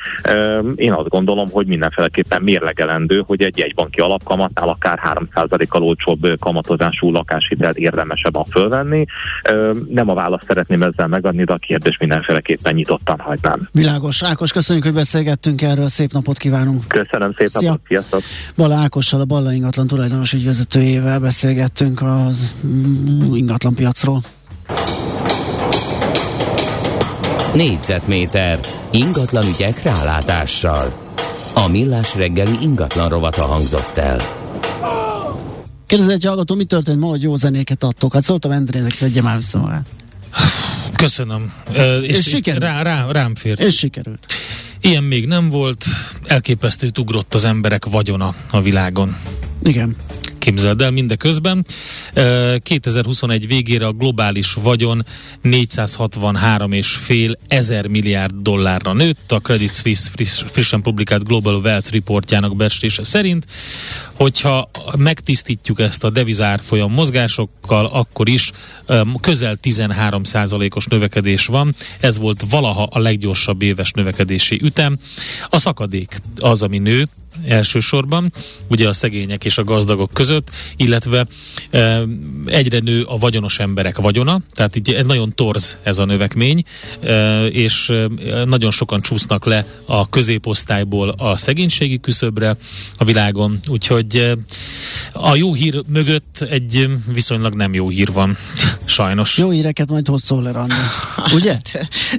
Én 0.74 0.92
azt 0.92 1.08
gondolom, 1.08 1.50
hogy 1.50 1.66
mindenféleképpen 1.66 2.42
mérlegelendő, 2.42 3.22
hogy 3.26 3.42
egy 3.42 3.58
jegybanki 3.58 4.00
alapkamatnál 4.00 4.68
akár 4.68 5.00
3%-kal 5.34 5.82
olcsóbb 5.82 6.38
kamatozású 6.38 7.10
lakáshitelt 7.10 7.76
érdemesebben 7.76 8.44
fölvenni. 8.44 9.04
Ö, 9.48 9.72
Nem 9.88 10.10
a 10.10 10.14
választ 10.14 10.44
szeretném 10.46 10.82
ezzel 10.82 11.06
megadni, 11.06 11.44
de 11.44 11.52
a 11.52 11.56
kérdés 11.56 11.96
mindenféleképpen 11.98 12.74
nyitottan 12.74 13.18
hagynám. 13.18 13.68
Világos. 13.72 14.22
Ákos, 14.22 14.52
köszönjük, 14.52 14.84
hogy 14.84 14.94
beszélgettünk 14.94 15.62
erről. 15.62 15.88
Szép 15.88 16.12
napot 16.12 16.38
kívánunk. 16.38 16.88
Köszönöm 16.88 17.32
szép 17.32 17.46
Szia. 17.46 17.68
napot, 17.68 17.86
sziasztok! 17.86 18.20
Bala 18.56 18.74
Ákossal, 18.74 19.20
a 19.20 19.24
Balla 19.24 19.52
ingatlan 19.52 19.86
tulajdonos 19.86 20.32
ügyvezetőjével 20.32 21.20
beszélgettünk 21.20 22.02
az 22.02 22.54
mm, 23.44 23.48
ingatlan 23.48 23.74
piacról. 23.74 24.22
Négyzetméter 27.54 28.58
ingatlan 28.90 29.46
ügyek 29.48 29.82
rálátással. 29.82 30.92
A 31.54 31.68
millás 31.68 32.14
reggeli 32.14 32.56
ingatlan 32.60 33.08
rovata 33.08 33.42
hangzott 33.42 33.96
el. 33.96 34.20
Kérdezi 35.86 36.12
egy 36.12 36.24
hallgató, 36.24 36.54
mi 36.54 36.64
történt 36.64 36.98
ma, 37.00 37.06
hogy 37.06 37.22
jó 37.22 37.36
zenéket 37.36 37.82
adtok? 37.82 38.12
Hát 38.12 38.22
szóltam 38.22 38.50
Endrének, 38.50 38.94
szedje 38.94 39.22
már 39.22 39.36
vissza 39.36 39.58
magát. 39.58 39.86
Köszönöm. 40.96 41.52
Ö, 41.74 41.98
és, 41.98 42.10
És 42.10 42.18
és 42.18 42.24
sikerült. 42.28 42.62
rá, 42.62 42.82
rá, 42.82 43.06
rám 43.10 43.34
fért. 43.34 43.60
És 43.60 43.76
sikerült. 43.76 44.26
Ilyen 44.80 45.02
még 45.02 45.26
nem 45.26 45.48
volt, 45.48 45.84
elképesztőt 46.26 46.98
ugrott 46.98 47.34
az 47.34 47.44
emberek 47.44 47.84
vagyona 47.84 48.34
a 48.50 48.60
világon. 48.60 49.16
Igen. 49.62 49.96
Képzeld 50.44 50.80
el 50.80 50.90
mindeközben. 50.90 51.64
Ö, 52.14 52.56
2021 52.62 53.46
végére 53.46 53.86
a 53.86 53.92
globális 53.92 54.52
vagyon 54.52 55.04
463,5 55.42 57.36
ezer 57.48 57.86
milliárd 57.86 58.34
dollárra 58.34 58.92
nőtt. 58.92 59.32
A 59.32 59.38
Credit 59.38 59.74
Suisse 59.74 60.10
friss, 60.10 60.42
frissen 60.50 60.82
publikált 60.82 61.24
Global 61.24 61.54
Wealth 61.54 61.92
reportjának 61.92 62.56
becslése 62.56 63.04
szerint. 63.04 63.46
Hogyha 64.14 64.70
megtisztítjuk 64.96 65.80
ezt 65.80 66.04
a 66.04 66.10
devizárfolyam 66.10 66.92
mozgásokkal, 66.92 67.86
akkor 67.86 68.28
is 68.28 68.52
közel 69.20 69.56
13 69.56 70.22
os 70.74 70.86
növekedés 70.86 71.46
van. 71.46 71.74
Ez 72.00 72.18
volt 72.18 72.44
valaha 72.50 72.82
a 72.82 72.98
leggyorsabb 72.98 73.62
éves 73.62 73.90
növekedési 73.90 74.60
ütem. 74.62 74.98
A 75.48 75.58
szakadék 75.58 76.20
az, 76.36 76.62
ami 76.62 76.78
nő, 76.78 77.08
elsősorban, 77.46 78.32
ugye 78.68 78.88
a 78.88 78.92
szegények 78.92 79.44
és 79.44 79.58
a 79.58 79.64
gazdagok 79.64 80.10
között, 80.12 80.50
illetve 80.76 81.26
e, 81.70 82.00
egyre 82.46 82.78
nő 82.78 83.02
a 83.02 83.16
vagyonos 83.16 83.58
emberek 83.58 83.98
vagyona, 83.98 84.40
tehát 84.52 84.76
így 84.76 84.92
egy 84.92 85.06
nagyon 85.06 85.34
torz 85.34 85.76
ez 85.82 85.98
a 85.98 86.04
növekmény, 86.04 86.62
e, 87.02 87.46
és 87.46 87.88
e, 87.88 88.08
nagyon 88.44 88.70
sokan 88.70 89.00
csúsznak 89.00 89.44
le 89.44 89.66
a 89.86 90.08
középosztályból 90.08 91.08
a 91.08 91.36
szegénységi 91.36 92.00
küszöbre 92.00 92.56
a 92.96 93.04
világon, 93.04 93.58
úgyhogy 93.68 94.16
e, 94.16 94.36
a 95.12 95.34
jó 95.34 95.54
hír 95.54 95.82
mögött 95.86 96.46
egy 96.50 96.88
viszonylag 97.12 97.54
nem 97.54 97.74
jó 97.74 97.88
hír 97.88 98.12
van, 98.12 98.36
sajnos. 98.84 99.38
Jó 99.38 99.50
híreket 99.50 99.88
majd 99.88 100.08
hoz 100.08 100.22
Szoller 100.22 100.56
Andi. 100.56 100.74
Ugye? 101.36 101.58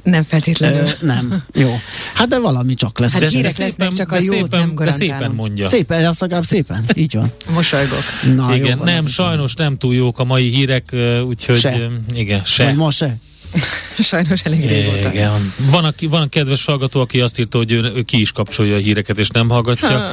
Nem 0.04 0.24
feltétlenül. 0.24 0.88
Ö, 1.02 1.06
nem. 1.06 1.44
Jó. 1.54 1.80
Hát 2.14 2.28
de 2.28 2.40
valami 2.40 2.74
csak 2.74 3.00
lesz. 3.00 3.12
Hát 3.12 3.22
De- 3.22 3.28
hírek 3.28 3.58
lesznek, 3.58 3.92
csak 3.92 4.12
a 4.12 4.16
jót 4.16 4.26
szépen, 4.26 4.60
nem 4.60 4.68
de 4.68 4.74
garantálom. 4.74 5.05
Szépen 5.10 5.32
mondja. 5.32 5.68
Szépen, 5.68 6.06
azt 6.06 6.20
legalább 6.20 6.46
szépen. 6.46 6.86
Így 6.96 7.14
van. 7.14 7.32
Mosolygok. 7.54 8.04
Na, 8.36 8.56
igen, 8.56 8.78
jó 8.78 8.84
nem, 8.84 9.08
sajnos 9.08 9.54
nem 9.54 9.78
túl 9.78 9.96
jók 9.96 10.20
a 10.20 10.24
mai 10.24 10.50
hírek, 10.50 10.96
úgyhogy 11.26 11.60
Se. 11.60 11.90
igen, 12.14 12.42
se. 12.46 12.64
Vagy 12.66 12.76
ma 12.76 12.92
se. 12.92 13.18
Sajnos 14.00 14.42
elég 14.42 14.68
régóta. 14.68 15.10
Igen. 15.12 15.54
Van, 15.72 15.84
aki, 15.86 16.08
van 16.08 16.22
a 16.22 16.28
kedves 16.28 16.66
hallgató, 16.66 17.00
aki 17.00 17.22
azt 17.22 17.40
írta, 17.40 17.58
hogy 17.58 17.72
ő, 17.72 17.92
ő 17.96 18.02
ki 18.02 18.22
is 18.22 18.32
kapcsolja 18.32 18.76
a 18.76 18.80
híreket, 18.80 19.18
és 19.18 19.30
nem 19.30 19.50
hallgatja. 19.50 19.88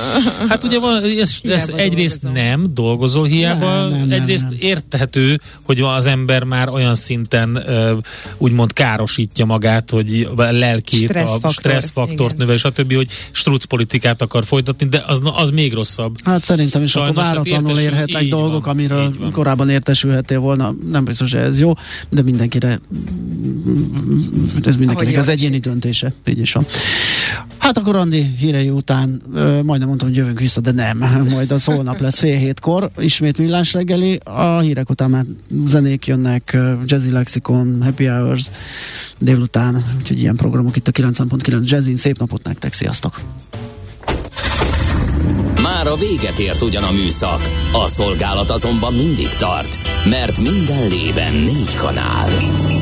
Hát 0.48 0.64
ugye 0.64 0.78
van, 0.80 1.02
ez, 1.02 1.40
ez 1.42 1.68
egyrészt 1.76 2.20
dolgozom. 2.22 2.46
nem 2.46 2.74
dolgozol 2.74 3.26
hiába, 3.26 3.74
Nem, 3.80 3.88
nem, 3.88 4.06
nem, 4.08 4.20
egyrészt 4.20 4.44
nem. 4.44 4.56
érthető, 4.60 5.40
hogy 5.62 5.80
az 5.80 6.06
ember 6.06 6.44
már 6.44 6.68
olyan 6.68 6.94
szinten 6.94 7.64
úgymond 8.38 8.72
károsítja 8.72 9.44
magát, 9.44 9.90
hogy 9.90 10.28
a 10.36 10.42
lelkét, 10.42 11.02
a 11.02 11.12
Stresszfaktor, 11.12 11.50
stresszfaktort 11.52 12.32
igen. 12.32 12.36
növel, 12.36 12.56
stb., 12.56 12.94
hogy 12.94 13.08
struc 13.32 13.64
politikát 13.64 14.22
akar 14.22 14.44
folytatni, 14.44 14.86
de 14.88 15.04
az, 15.06 15.20
az 15.36 15.50
még 15.50 15.72
rosszabb. 15.72 16.16
Hát 16.24 16.44
szerintem 16.44 16.82
is 16.82 16.90
Sajnos, 16.90 17.10
akkor 17.10 17.22
hát 17.24 17.32
váratlanul 17.34 17.68
értesül- 17.70 17.92
érhetnek 17.92 18.28
dolgok, 18.28 18.64
van, 18.64 18.74
amiről 18.74 19.12
korábban 19.32 19.70
értesülhettél 19.70 20.38
volna. 20.38 20.74
Nem 20.90 21.04
biztos, 21.04 21.32
hogy 21.32 21.40
ez 21.40 21.60
jó, 21.60 21.72
de 22.10 22.22
mindenkire 22.22 22.80
ez 24.64 24.76
mindenkinek 24.76 25.16
az 25.16 25.28
egyéni 25.28 25.58
döntése. 25.58 26.12
Így 26.26 26.38
is 26.38 26.52
van. 26.52 26.66
Hát 27.58 27.78
akkor 27.78 27.96
Andi 27.96 28.34
hírei 28.38 28.70
után 28.70 29.22
ö, 29.34 29.62
majdnem 29.62 29.88
mondtam, 29.88 30.08
hogy 30.08 30.16
jövünk 30.16 30.40
vissza, 30.40 30.60
de 30.60 30.70
nem. 30.70 30.98
Majd 31.30 31.50
az 31.50 31.64
holnap 31.64 32.00
lesz 32.00 32.18
fél 32.18 32.38
hétkor. 32.38 32.90
Ismét 32.98 33.38
millás 33.38 33.72
reggeli. 33.72 34.20
A 34.24 34.58
hírek 34.58 34.90
után 34.90 35.10
már 35.10 35.24
zenék 35.66 36.06
jönnek, 36.06 36.56
Jazzy 36.84 37.10
Lexicon, 37.10 37.82
Happy 37.82 38.04
Hours 38.04 38.50
délután, 39.18 39.84
úgyhogy 39.98 40.20
ilyen 40.20 40.36
programok 40.36 40.76
itt 40.76 40.88
a 40.88 40.90
90.9 40.90 41.64
Jazzin. 41.64 41.96
Szép 41.96 42.18
napot 42.18 42.42
nektek, 42.42 42.72
sziasztok! 42.72 43.20
Már 45.62 45.86
a 45.86 45.96
véget 45.96 46.38
ért 46.38 46.62
ugyan 46.62 46.82
a 46.82 46.90
műszak, 46.90 47.50
a 47.72 47.88
szolgálat 47.88 48.50
azonban 48.50 48.94
mindig 48.94 49.28
tart, 49.28 49.78
mert 50.08 50.40
minden 50.40 50.88
lében 50.88 51.32
négy 51.32 51.74
kanál. 51.74 52.30